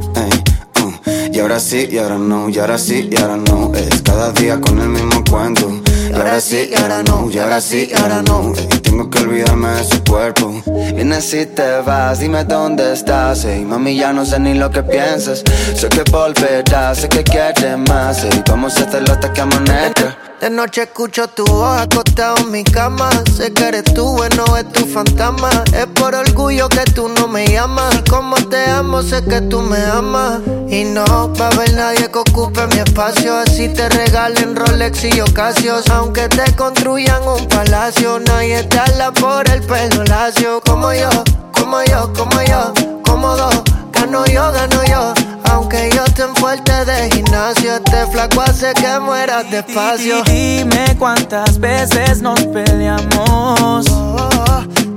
Y 1.35 1.41
ahora 1.41 1.59
sí, 1.59 1.89
y 1.91 1.99
ahora 1.99 2.17
no, 2.17 2.49
y 2.49 2.57
ahora 2.61 2.79
sí, 2.79 3.09
y 3.11 3.21
ahora 3.21 3.37
no. 3.37 3.73
Es 3.75 4.03
cada 4.03 4.31
día 4.31 4.61
con 4.61 4.79
el 4.79 4.89
mismo 4.89 5.25
cuento. 5.29 5.69
Y 6.09 6.13
ahora 6.13 6.41
sí, 6.41 6.71
y 6.71 6.81
ahora 6.81 7.03
no, 7.03 7.29
y 7.29 7.39
ahora 7.39 7.61
sí, 7.61 7.89
y 7.91 8.01
ahora 8.01 8.23
no. 8.23 8.53
Ey, 8.57 8.69
tengo 8.83 9.11
que 9.11 9.19
olvidarme 9.19 9.71
de 9.71 9.83
su 9.83 10.05
cuerpo. 10.05 10.63
Vienes 10.95 11.35
y 11.35 11.47
te 11.47 11.81
vas, 11.81 12.21
dime 12.21 12.45
dónde 12.45 12.93
estás. 12.93 13.45
Ey, 13.47 13.65
mami, 13.65 13.97
ya 13.97 14.13
no 14.13 14.25
sé 14.25 14.39
ni 14.39 14.55
lo 14.55 14.71
que 14.71 14.85
piensas. 14.85 15.43
Sé 15.75 15.89
que 15.89 16.09
volverás, 16.09 16.99
sé 16.99 17.09
que 17.09 17.25
quieres 17.25 17.79
más. 17.89 18.23
Ey, 18.23 18.45
vamos 18.49 18.77
a 18.77 18.85
hacerlo 18.85 19.13
hasta 19.13 19.33
que 19.33 19.41
amanezca. 19.41 20.24
De 20.41 20.51
noche 20.51 20.83
escucho 20.83 21.27
tu 21.29 21.45
voz 21.47 21.81
acostado 21.81 22.37
en 22.39 22.51
mi 22.51 22.65
cama. 22.65 23.09
Sé 23.35 23.53
que 23.53 23.69
eres 23.69 23.85
tú, 23.95 24.05
bueno, 24.05 24.45
es 24.57 24.71
tu 24.73 24.85
fantasma. 24.85 25.49
Es 25.73 25.87
por 25.87 26.15
orgullo 26.15 26.69
que 26.69 26.85
tú 26.93 27.09
no 27.09 27.29
me 27.29 27.47
llamas. 27.47 28.03
Como 28.11 28.37
te 28.37 28.65
amo, 28.67 29.03
sé 29.03 29.25
que 29.25 29.41
tú 29.43 29.61
me 29.61 29.83
amas. 29.87 30.41
Y 30.69 30.85
no 30.85 31.33
va 31.41 31.47
a 31.47 31.51
haber 31.51 31.73
nadie 31.75 32.11
que 32.11 32.19
ocupe 32.19 32.67
mi 32.67 32.81
espacio. 32.81 33.37
Así 33.39 33.69
te 33.69 33.89
regalen 33.89 34.55
Rolex 34.57 35.05
y 35.05 35.21
Ocasios. 35.21 35.89
Aunque 35.89 36.29
te 36.29 36.55
construyan 36.57 37.27
un 37.27 37.47
palacio, 37.49 38.19
nadie 38.21 38.65
te 38.65 38.79
habla 38.79 39.13
por 39.13 39.49
el 39.49 39.63
pelo 39.63 40.05
lacio. 40.05 40.61
Como 40.67 40.93
yo, 40.93 41.09
como 41.53 41.83
yo, 41.85 42.13
como 42.13 42.43
yo, 42.43 42.75
como 43.05 43.37
dos. 43.37 43.74
Gano 44.05 44.27
yo, 44.27 44.53
gano 44.53 44.85
yo. 44.85 45.15
Aunque 45.51 45.89
yo 45.95 46.05
esté 46.05 46.25
en 46.25 46.37
fuerte 46.37 46.85
de 46.85 47.11
gimnasio, 47.11 47.77
este 47.77 48.07
flaco 48.13 48.43
hace 48.43 48.75
que 48.75 49.01
mueras 49.01 49.51
despacio. 49.51 50.23
Dime 50.25 50.95
cuántas 50.99 51.59
veces 51.59 52.21
nos 52.21 52.39
peleamos. 52.49 53.87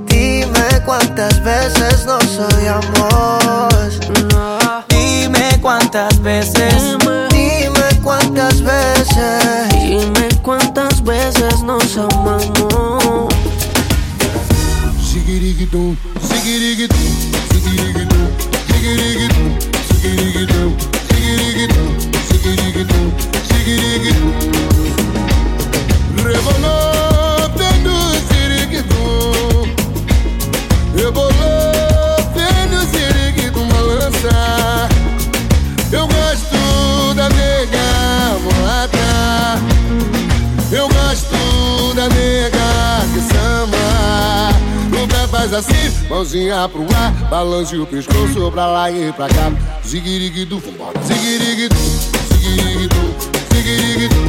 Dime 0.08 0.82
cuántas 0.84 1.42
veces 1.42 2.04
nos 2.04 2.22
odiamos. 2.38 3.98
Dime 4.90 5.58
cuántas 5.62 6.20
veces. 6.20 6.74
Dime 7.30 8.02
cuántas 8.02 8.60
veces. 8.60 9.70
Dime 9.72 10.28
cuántas 10.42 11.02
veces 11.02 11.62
nos 11.62 11.96
amamos. 11.96 13.32
Sigirigitum, 15.02 15.96
sigirigitum, 16.20 16.98
sigirigitum, 17.50 18.17
Revolver. 26.24 26.87
Faz 45.48 45.54
assim, 45.54 46.08
mãozinha 46.08 46.68
pro 46.68 46.82
ar, 46.94 47.12
balance 47.30 47.76
o 47.76 47.86
pescoço 47.86 48.50
pra 48.50 48.66
lá 48.66 48.90
e 48.90 49.12
pra 49.12 49.28
cá. 49.28 49.50
Ziguiriguidu, 49.84 50.62
ziguiriguidu, 51.02 51.76
ziguiriguidu, 52.30 52.96
ziguiriguidu, 53.54 54.27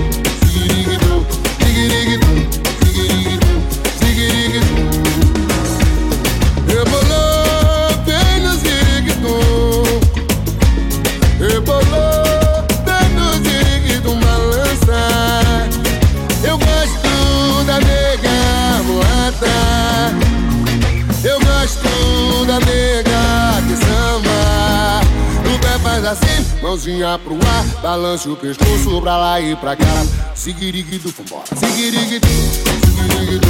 assim, 26.09 26.61
mãozinha 26.61 27.19
pro 27.19 27.35
ar, 27.35 27.65
balance 27.81 28.27
o 28.27 28.35
pescoço 28.35 28.99
pra 29.01 29.17
lá 29.17 29.39
e 29.39 29.55
pra 29.55 29.75
cá. 29.75 29.85
Sigiriguidu, 30.33 31.13
vambora. 31.15 31.45
Sigiriguidu, 31.55 32.27
sigiriguidu, 32.27 33.47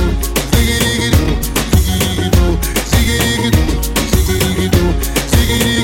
sigiriguidu, 0.52 1.24
sigiriguidu, 1.72 2.60
sigiriguidu, 2.90 3.62
sigiriguidu, 4.26 4.84
sigiriguidu, 5.30 5.79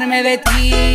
de 0.00 0.38
ti. 0.38 0.91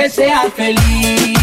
Que 0.00 0.08
seas 0.08 0.50
feliz. 0.54 1.39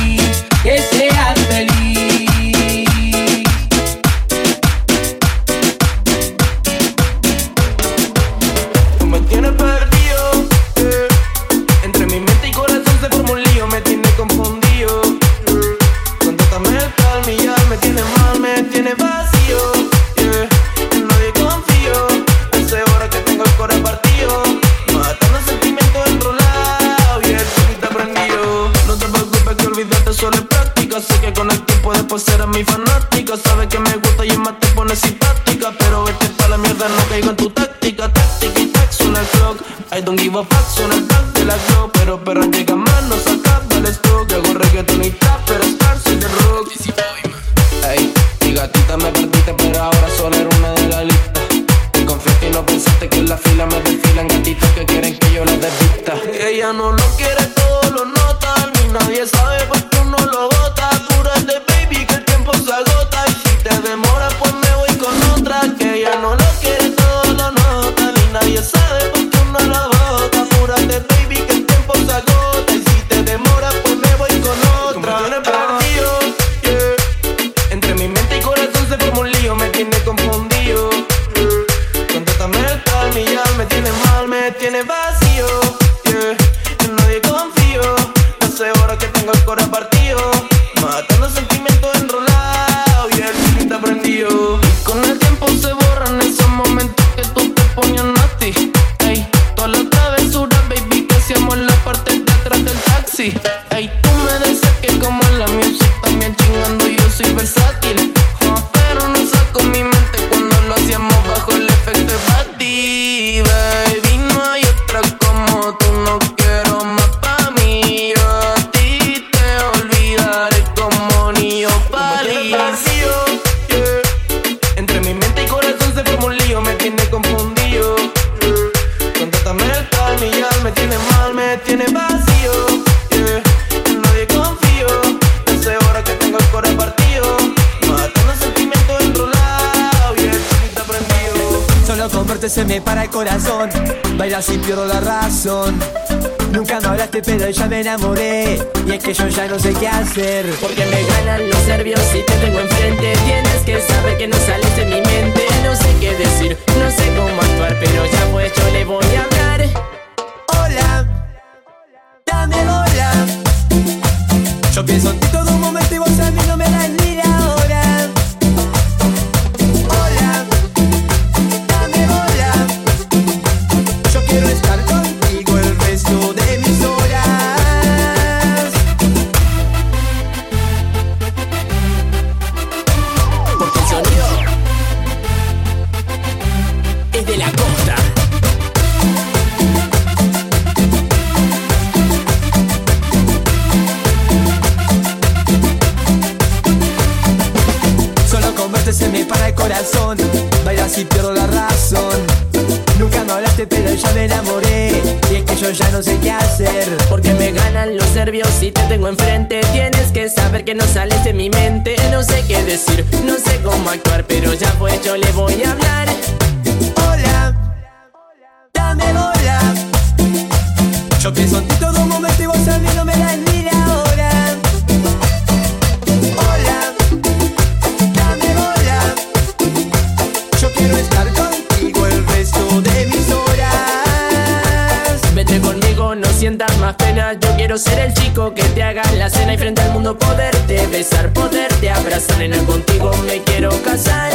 Yo 236.88 237.54
quiero 237.58 237.78
ser 237.78 238.00
el 238.00 238.14
chico 238.14 238.54
que 238.54 238.64
te 238.64 238.82
haga 238.82 239.04
la 239.18 239.30
cena 239.30 239.56
y 239.56 239.58
frente 239.58 239.82
al 239.82 239.92
mundo 239.92 240.18
poderte 240.18 240.88
besar, 240.88 241.34
poderte 241.34 241.90
abrazar. 241.90 242.42
En 242.42 242.54
el 242.54 242.64
contigo 242.64 243.12
me 243.26 243.44
quiero 243.44 243.70
casar. 243.84 244.32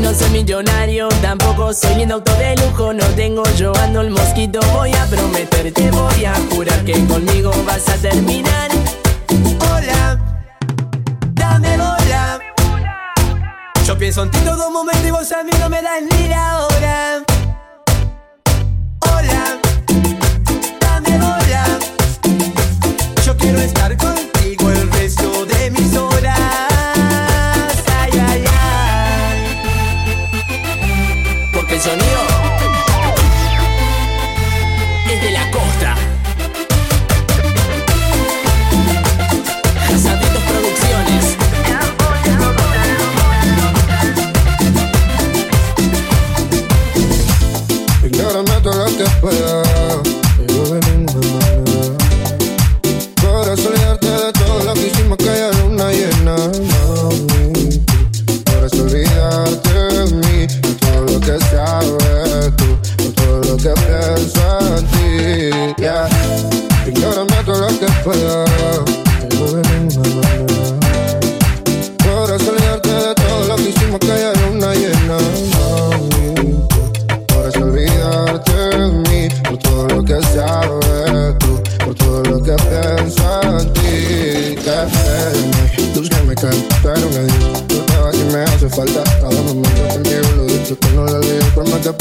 No 0.00 0.12
soy 0.12 0.30
millonario, 0.30 1.08
tampoco 1.22 1.72
soy 1.72 1.94
lindo 1.94 2.16
auto 2.16 2.34
de 2.38 2.56
lujo. 2.56 2.92
No 2.92 3.04
tengo 3.14 3.44
yo 3.56 3.72
ando 3.76 4.00
el 4.00 4.10
mosquito. 4.10 4.58
Voy 4.72 4.92
a 4.94 5.06
prometerte, 5.06 5.88
voy 5.92 6.24
a 6.24 6.34
jurar 6.50 6.84
que 6.84 6.94
conmigo 7.06 7.52
vas 7.64 7.88
a 7.88 7.94
terminar. 7.94 8.68
Hola, 9.60 10.18
dame 11.34 11.76
bola. 11.76 12.40
Yo 13.86 13.96
pienso 13.96 14.24
en 14.24 14.32
ti 14.32 14.40
todo 14.40 14.72
momento 14.72 15.06
y 15.06 15.12
vos 15.12 15.30
a 15.30 15.44
mí 15.44 15.52
no 15.60 15.68
me 15.68 15.80
das 15.82 16.02
ni 16.02 16.26
la 16.26 16.66
hora. 16.66 17.35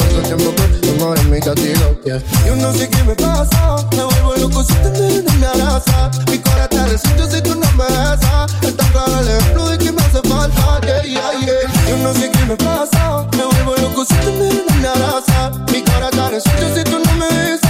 El 0.03 0.23
tiempo, 0.23 0.53
que 0.81 0.89
amor 0.89 1.17
en 1.19 1.29
mi 1.31 1.39
castigo. 1.39 1.95
Yeah. 2.05 2.21
Yo 2.45 2.55
no 2.55 2.73
sé 2.73 2.89
qué 2.89 3.03
me 3.03 3.15
pasa, 3.15 3.77
me 3.95 4.03
vuelvo 4.03 4.35
loco 4.35 4.63
si 4.63 4.73
te 4.73 4.89
miro 4.91 5.19
y 5.19 5.23
no 5.23 5.33
me 5.33 5.45
abraza. 5.47 6.11
Mi 6.31 6.39
corazón 6.39 6.69
te 6.69 6.85
resiste 6.85 7.31
si 7.31 7.41
tú 7.41 7.55
no 7.55 7.71
me 7.73 7.85
besas. 7.85 8.51
Es 8.61 8.75
tan 8.75 8.91
claro 8.91 9.19
el 9.19 9.27
ejemplo 9.27 9.69
de 9.69 9.77
que 9.77 9.91
me 9.91 10.01
hace 10.01 10.21
falta. 10.27 10.81
Yeah, 10.81 11.03
yeah, 11.03 11.31
yeah. 11.45 11.89
Yo 11.89 11.97
no 11.97 12.13
sé 12.13 12.29
qué 12.31 12.45
me 12.45 12.55
pasa, 12.55 13.27
me 13.37 13.45
vuelvo 13.45 13.75
loco 13.77 14.05
si 14.05 14.15
te 14.15 14.31
miro 14.31 14.55
y 14.55 14.71
no 14.71 14.81
me 14.81 14.87
abraza. 14.87 15.51
Mi 15.71 15.81
corazón 15.81 16.29
te 16.29 16.35
resiste 16.35 16.75
si 16.75 16.83
tú 16.83 16.99
no 16.99 17.13
me 17.13 17.27
besas. 17.27 17.64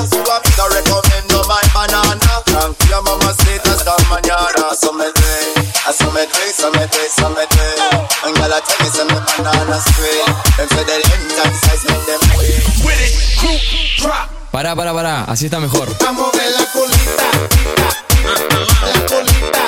My 0.00 1.60
banana. 1.74 2.14
The 2.46 2.72
mañana. 4.08 4.70
Me 4.96 5.04
do 5.04 5.20
it, 5.20 5.76
I 5.84 5.92
so 5.92 6.08
me 6.70 6.80
me 6.80 6.88
me. 7.28 7.44
And 8.24 8.32
girl, 8.36 8.52
I 8.52 8.60
tell 8.64 8.78
me 8.80 8.88
say 8.88 9.04
me 9.04 9.18
banana 9.28 9.76
straight. 9.80 10.24
Them 10.56 10.68
say 10.68 10.84
the 10.84 10.96
length 11.04 11.40
and 11.44 11.54
size 11.56 11.84
make 11.84 12.04
them 12.06 12.20
wait. 12.38 12.64
With 12.82 13.02
it, 13.02 13.12
crew, 13.36 13.58
drop. 13.98 14.26
Pará, 14.50 14.74
pará, 14.74 14.92
pará, 14.94 15.24
así 15.24 15.46
está 15.46 15.60
mejor. 15.60 15.88
Vamos 16.00 16.32
de 16.32 16.50
la 16.50 16.64
colita, 16.72 17.26
la 18.86 19.06
colita, 19.06 19.64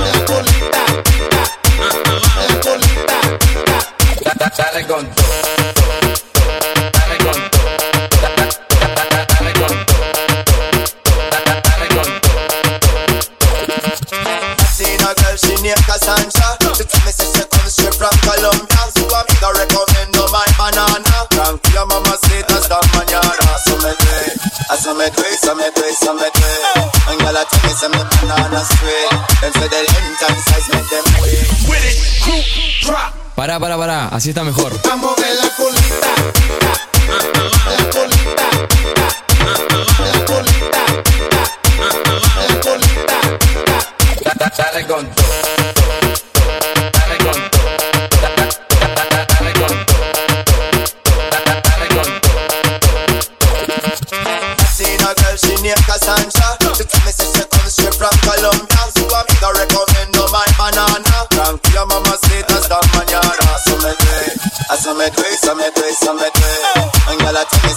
la 0.00 0.24
colita, 0.26 0.84
la 2.36 2.60
colita. 2.60 3.18
Dale 4.56 4.86
con 4.86 5.06
todo. 5.14 5.53
Me 27.74 27.80
say 27.80 27.88
me 27.88 27.98
banana 28.20 28.60
straight. 28.64 29.10
Them 29.40 29.52
say 29.52 29.68
the 29.68 29.80
length 29.92 30.22
and 30.28 30.38
size 30.46 30.68
make 30.72 30.88
them 30.90 31.04
wait. 31.20 31.46
With 31.68 31.84
it, 31.90 31.96
crew, 32.22 32.42
drop. 32.82 33.10
Pará, 33.34 33.58
pará, 33.58 33.76
pará, 33.76 34.08
así 34.08 34.28
está 34.30 34.44
mejor. 34.44 34.72
Vamos 34.84 35.16
de 35.16 35.34
la 35.34 35.48
colita, 35.56 36.14
la 37.08 37.90
colita, 37.90 38.48
la 39.98 40.24
colita, 40.24 40.84
la 42.48 42.60
colita. 42.60 43.14
Dale 44.56 44.86
con 44.86 45.06
todo. 45.14 45.53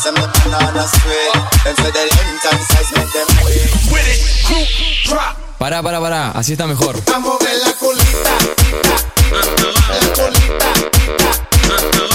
Say 0.08 0.14
me 0.14 0.24
banana 0.44 0.84
straight. 0.88 1.34
Them 1.64 1.76
say 1.76 1.92
the 1.92 2.04
length 2.16 2.48
and 2.52 2.62
size 2.70 2.92
make 2.96 3.12
them 3.12 3.28
wait. 3.44 3.70
With 3.92 4.08
it, 4.08 4.20
crew, 4.46 4.66
drop. 5.06 5.36
Pará, 5.58 5.82
pará, 5.82 6.00
pará, 6.00 6.32
así 6.32 6.54
está 6.54 6.68
mejor. 6.68 6.96
La 6.96 7.04
colita, 7.04 7.34
la 7.68 7.74
colita, 10.14 10.70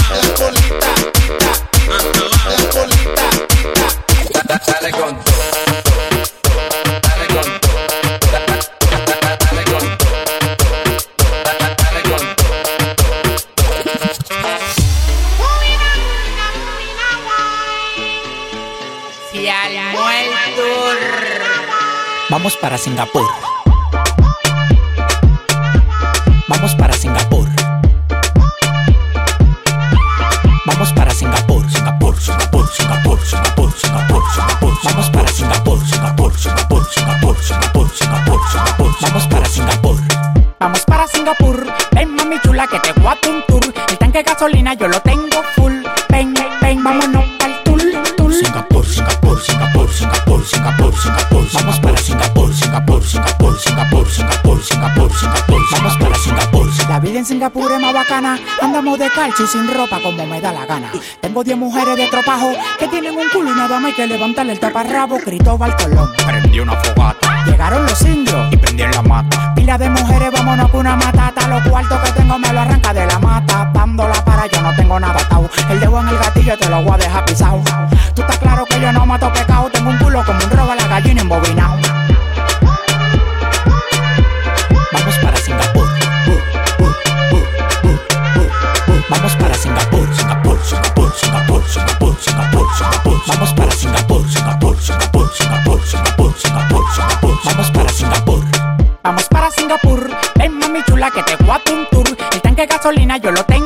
la 0.09 0.33
colita, 0.39 0.89
la 2.49 2.69
colita. 2.73 3.27
Dale 4.65 4.91
con 4.91 5.23
todo. 5.23 5.72
Vamos 22.43 22.57
para 22.57 22.77
Singapur. 22.77 23.25
Vamos 26.49 26.75
para 26.75 26.91
Singapur. 26.91 27.47
Vamos 30.65 30.91
para 30.91 31.11
Singapur, 31.11 31.71
Singapur, 31.71 32.19
Singapur, 32.19 32.67
Singapur, 32.67 33.21
Singapur, 33.21 33.71
Singapur, 33.71 34.23
Singapur. 34.29 34.73
Vamos 34.83 35.09
para 35.09 35.27
Singapur, 35.29 35.79
Singapur, 35.87 36.37
Singapur, 36.37 36.85
Singapur, 36.85 37.37
Singapur, 37.41 37.89
Singapur, 37.95 38.41
Singapur. 38.51 38.91
Vamos 38.99 39.27
para 39.29 39.45
Singapur. 39.45 39.97
Vamos 40.59 40.81
para 40.85 41.07
Singapur, 41.07 41.65
ven 41.93 42.13
mami 42.13 42.41
chula 42.41 42.67
que 42.67 42.79
te 42.81 42.91
voy 42.99 43.07
a 43.07 43.29
un 43.29 43.41
tour. 43.47 43.73
El 43.87 43.97
tanque 43.97 44.21
gas 44.21 44.33
gasolina 44.33 44.73
yo 44.73 44.89
lo 44.89 44.99
tengo 44.99 45.12
La 57.43 57.49
más 57.49 57.93
bacana. 57.93 58.39
Andamos 58.61 58.97
de 58.97 59.09
calcio 59.09 59.43
y 59.43 59.47
sin 59.49 59.67
ropa 59.67 59.99
como 60.01 60.25
me 60.25 60.39
da 60.39 60.53
la 60.53 60.65
gana. 60.65 60.89
Tengo 61.19 61.43
10 61.43 61.57
mujeres 61.57 61.97
de 61.97 62.07
tropajo 62.07 62.53
que 62.79 62.87
tienen 62.87 63.17
un 63.17 63.27
culo 63.33 63.51
y 63.51 63.53
nada 63.53 63.81
más 63.81 63.87
hay 63.87 63.93
que 63.95 64.07
levantarle 64.07 64.53
el 64.53 64.61
taparrabo. 64.61 65.17
Cristóbal 65.17 65.75
Colón. 65.75 66.09
Prendí 66.25 66.61
una 66.61 66.71
fogata 66.71 67.43
Llegaron 67.45 67.85
los 67.85 68.01
indios. 68.03 68.47
y 68.53 68.55
prendí 68.55 68.83
en 68.83 68.91
la 68.91 69.01
mata. 69.01 69.53
Pila 69.55 69.77
de 69.77 69.89
mujeres, 69.89 70.31
vámonos 70.31 70.71
con 70.71 70.79
una 70.79 70.95
matata. 70.95 71.45
Los 71.49 71.67
cuartos 71.67 71.99
que 71.99 72.11
tengo 72.13 72.39
me 72.39 72.53
lo 72.53 72.61
arranca 72.61 72.93
de 72.93 73.05
la 73.05 73.19
mata. 73.19 73.69
Dándola 73.73 74.23
para 74.23 74.47
yo 74.47 74.61
no 74.61 74.73
tengo 74.75 74.97
nada 74.97 75.19
atado. 75.19 75.49
El 75.69 75.81
dedo 75.81 75.99
en 75.99 76.07
el 76.07 76.17
gatillo 76.17 76.57
te 76.57 76.69
lo 76.69 76.81
voy 76.81 76.93
a 76.93 76.97
dejar 76.97 77.25
pisado. 77.25 77.61
Tú 78.15 78.21
estás 78.21 78.39
claro 78.39 78.63
que 78.63 78.79
yo 78.79 78.89
no 78.93 79.05
mato 79.05 79.33
pecado. 79.33 79.69
Tengo 79.69 79.89
un 79.89 79.97
culo 79.97 80.23
como 80.25 80.39
un 80.45 80.49
robo 80.49 80.62
gasolina 102.83 103.15
yo 103.15 103.31
lo 103.31 103.45
tengo 103.45 103.62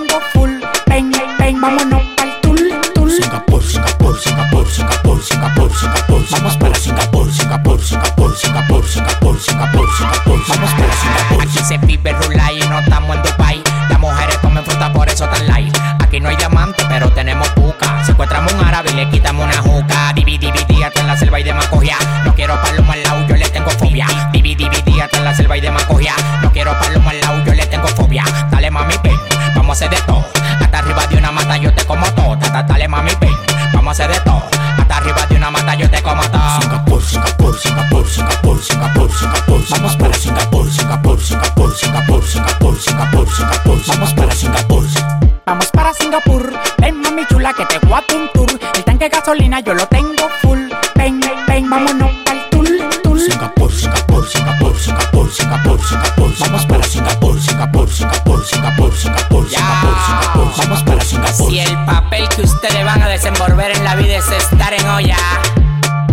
en 64.74 64.88
olla, 64.90 65.18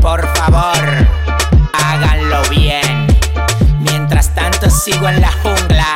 por 0.00 0.26
favor, 0.36 1.08
háganlo 1.72 2.42
bien. 2.50 3.06
Mientras 3.80 4.32
tanto 4.34 4.70
sigo 4.70 5.08
en 5.08 5.20
la 5.20 5.32
jungla. 5.42 5.86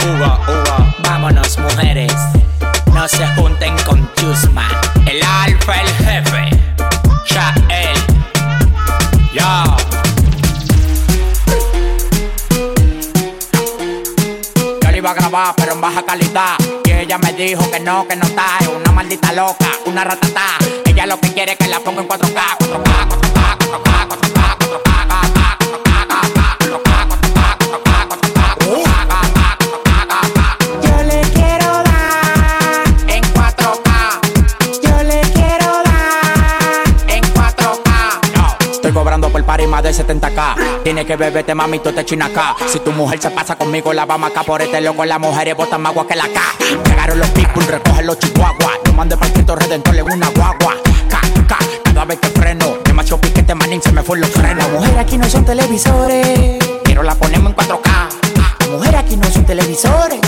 Vámonos, 1.05 1.59
mujeres. 1.59 2.13
No 2.93 3.07
se 3.07 3.27
junten 3.37 3.77
con 3.87 4.11
Chusma. 4.15 4.69
El 5.07 5.23
alfa, 5.23 5.81
el 5.81 5.89
jefe. 5.89 6.51
Ya 7.31 7.55
él. 7.71 7.99
Yo. 9.33 9.77
Yo 14.83 14.91
le 14.91 14.99
iba 14.99 15.11
a 15.11 15.15
grabar, 15.15 15.55
pero 15.57 15.75
en 15.75 15.81
baja 15.81 16.03
calidad. 16.05 16.57
Y 16.85 16.91
ella 16.91 17.19
me 17.19 17.33
dijo 17.35 17.71
que 17.71 17.79
no, 17.79 18.07
que 18.09 18.17
no 18.17 18.27
está. 18.27 18.59
Es 18.61 18.69
una 18.69 18.91
maldita 18.91 19.33
loca, 19.33 19.69
una 19.87 20.03
ratata. 20.03 20.68
Ella 20.99 21.07
lo 21.07 21.21
que 21.21 21.33
quiere 21.33 21.53
es 21.53 21.59
que 21.59 21.69
la 21.69 21.79
ponga 21.79 22.03
en 22.03 22.09
4K, 22.09 22.59
4K, 22.59 22.59
4K, 22.59 24.09
4K, 24.19 24.59
4K, 24.59 24.89
4K, 29.79 30.09
Yo 30.83 30.97
le 31.05 31.21
quiero 31.31 31.71
dar 31.85 32.83
en 33.07 33.23
4K. 33.23 33.91
Yo 34.83 35.03
le 35.05 35.21
quiero 35.31 35.71
dar 35.85 36.83
en 37.07 37.23
4K. 37.33 37.91
No. 38.35 38.57
Estoy 38.73 38.91
cobrando 38.91 39.29
por 39.31 39.45
party 39.45 39.69
más 39.69 39.85
de 39.85 39.91
70k. 39.91 40.83
Tiene 40.83 41.07
que 41.07 41.15
beberte, 41.15 41.55
mami, 41.55 41.79
tú 41.79 41.93
te 41.93 42.05
china 42.05 42.27
acá. 42.27 42.57
Si 42.67 42.81
tu 42.81 42.91
mujer 42.91 43.23
se 43.23 43.31
pasa 43.31 43.55
conmigo, 43.55 43.93
la 43.93 44.05
vamos 44.05 44.33
acá 44.33 44.43
por 44.43 44.63
este 44.63 44.81
loco. 44.81 45.05
Las 45.05 45.21
mujeres 45.21 45.55
botan 45.55 45.81
más 45.81 45.93
agua 45.93 46.09
que 46.09 46.17
la 46.17 46.25
K. 46.25 46.41
Llegaron 46.89 47.21
los 47.21 47.29
people, 47.31 47.65
recogen 47.69 48.05
los 48.05 48.19
chihuahuas. 48.19 48.81
No 48.87 48.95
mande 48.95 49.17
para 49.17 49.33
Cristo 49.33 49.55
Redentor 49.55 49.95
en 49.97 50.13
una 50.13 50.29
guagua. 50.31 50.88
Cada 51.99 52.07
vez 52.07 52.21
que 52.21 52.29
freno. 52.29 52.77
Demasiado 52.85 53.21
piquete, 53.21 53.57
manín, 53.57 53.83
se 53.83 53.91
me 53.91 54.05
fue 54.05 54.21
los 54.21 54.31
frenos. 54.31 54.59
Las 54.59 54.71
mujeres 54.71 54.99
aquí 54.99 55.19
no 55.19 55.29
son 55.29 55.45
televisores. 55.45 56.57
Pero 56.85 57.03
la 57.03 57.17
ponemos 57.17 57.51
en 57.51 57.57
4K. 57.57 58.09
Las 58.61 58.69
mujeres 58.69 59.01
aquí 59.01 59.17
no 59.17 59.29
son 59.29 59.45
televisores. 59.45 60.21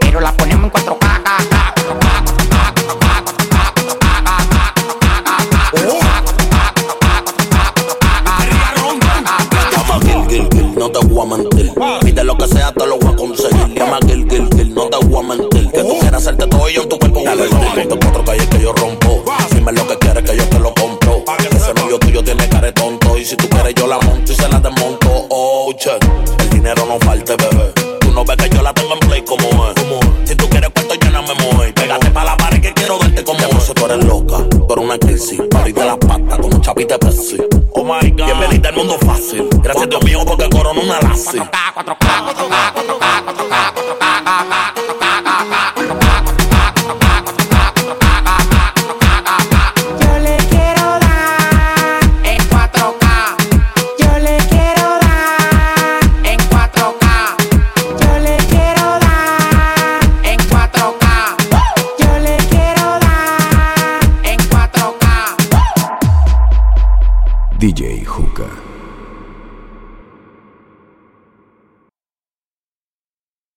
Pero 0.00 0.18
la 0.18 0.32
ponemos 0.32 0.64
en 0.64 0.72
4K. 0.72 1.06
Llama 9.70 10.00
Gil, 10.00 10.28
Gil, 10.28 10.48
Gil, 10.50 10.74
no 10.74 10.90
te 10.90 11.06
voy 11.06 11.20
a 11.20 11.36
mentir. 11.36 11.72
Pide 12.00 12.24
lo 12.24 12.36
que 12.36 12.48
sea, 12.48 12.72
te 12.72 12.86
lo 12.88 12.98
voy 12.98 13.12
a 13.12 13.16
conseguir. 13.16 13.72
Llama 13.72 13.98
Gil, 14.04 14.26
Gil, 14.28 14.48
Gil, 14.52 14.74
no 14.74 14.88
te 14.88 15.06
voy 15.06 15.24
a 15.24 15.28
mentir. 15.28 15.70
Que 15.70 15.84
tú 15.84 15.96
quieras 16.00 16.22
hacerte 16.22 16.48
todo 16.48 16.68
y 16.68 16.74
yo 16.74 16.82
en 16.82 16.88
tu 16.88 16.98
cuerpo. 16.98 18.13
Y 23.24 23.26
si 23.26 23.36
tú 23.36 23.48
quieres, 23.48 23.74
yo 23.74 23.86
la 23.86 23.98
monto 24.00 24.32
y 24.32 24.34
se 24.34 24.46
la 24.50 24.60
desmonto. 24.60 25.08
Oh, 25.30 25.72
che, 25.78 25.92
el 26.40 26.50
dinero 26.50 26.84
no 26.84 26.98
falte, 26.98 27.34
bebé. 27.36 27.72
Tú 27.98 28.10
no 28.10 28.22
ves 28.22 28.36
que 28.36 28.50
yo 28.54 28.60
la 28.60 28.74
tengo 28.74 28.92
en 28.92 28.98
play 29.00 29.22
como 29.22 29.66
es. 29.66 30.28
Si 30.28 30.36
tú 30.36 30.46
quieres 30.50 30.68
cuarto, 30.68 30.94
yo 30.94 31.10
no 31.10 31.22
me 31.22 31.32
mueve. 31.36 31.72
Pégate 31.72 32.10
pa' 32.10 32.22
la 32.22 32.36
pared 32.36 32.60
que 32.60 32.74
quiero 32.74 32.98
darte 32.98 33.24
como 33.24 33.38
es. 33.38 33.72
Tú 33.74 33.86
eres 33.86 34.04
loca, 34.04 34.46
tú 34.50 34.74
una 34.78 34.98
crisis. 34.98 35.40
Parí 35.50 35.72
de 35.72 35.86
las 35.86 35.96
patas 35.96 36.38
como 36.38 36.60
chapita 36.60 36.98
Pepsi. 36.98 37.38
Oh 37.72 37.82
my 37.82 38.10
God. 38.10 38.26
Bienvenida 38.26 38.68
al 38.68 38.74
mundo 38.74 38.98
fácil. 38.98 39.48
Gracias 39.62 39.84
a 39.84 39.88
Dios 39.88 40.04
mío 40.04 40.18
porque 40.26 40.46
corona 40.50 40.80
una 40.82 41.00
lazi. 41.00 41.38
4K, 41.38 41.48
4K, 41.76 42.34
4K, 42.34 42.74
4K. 42.74 43.23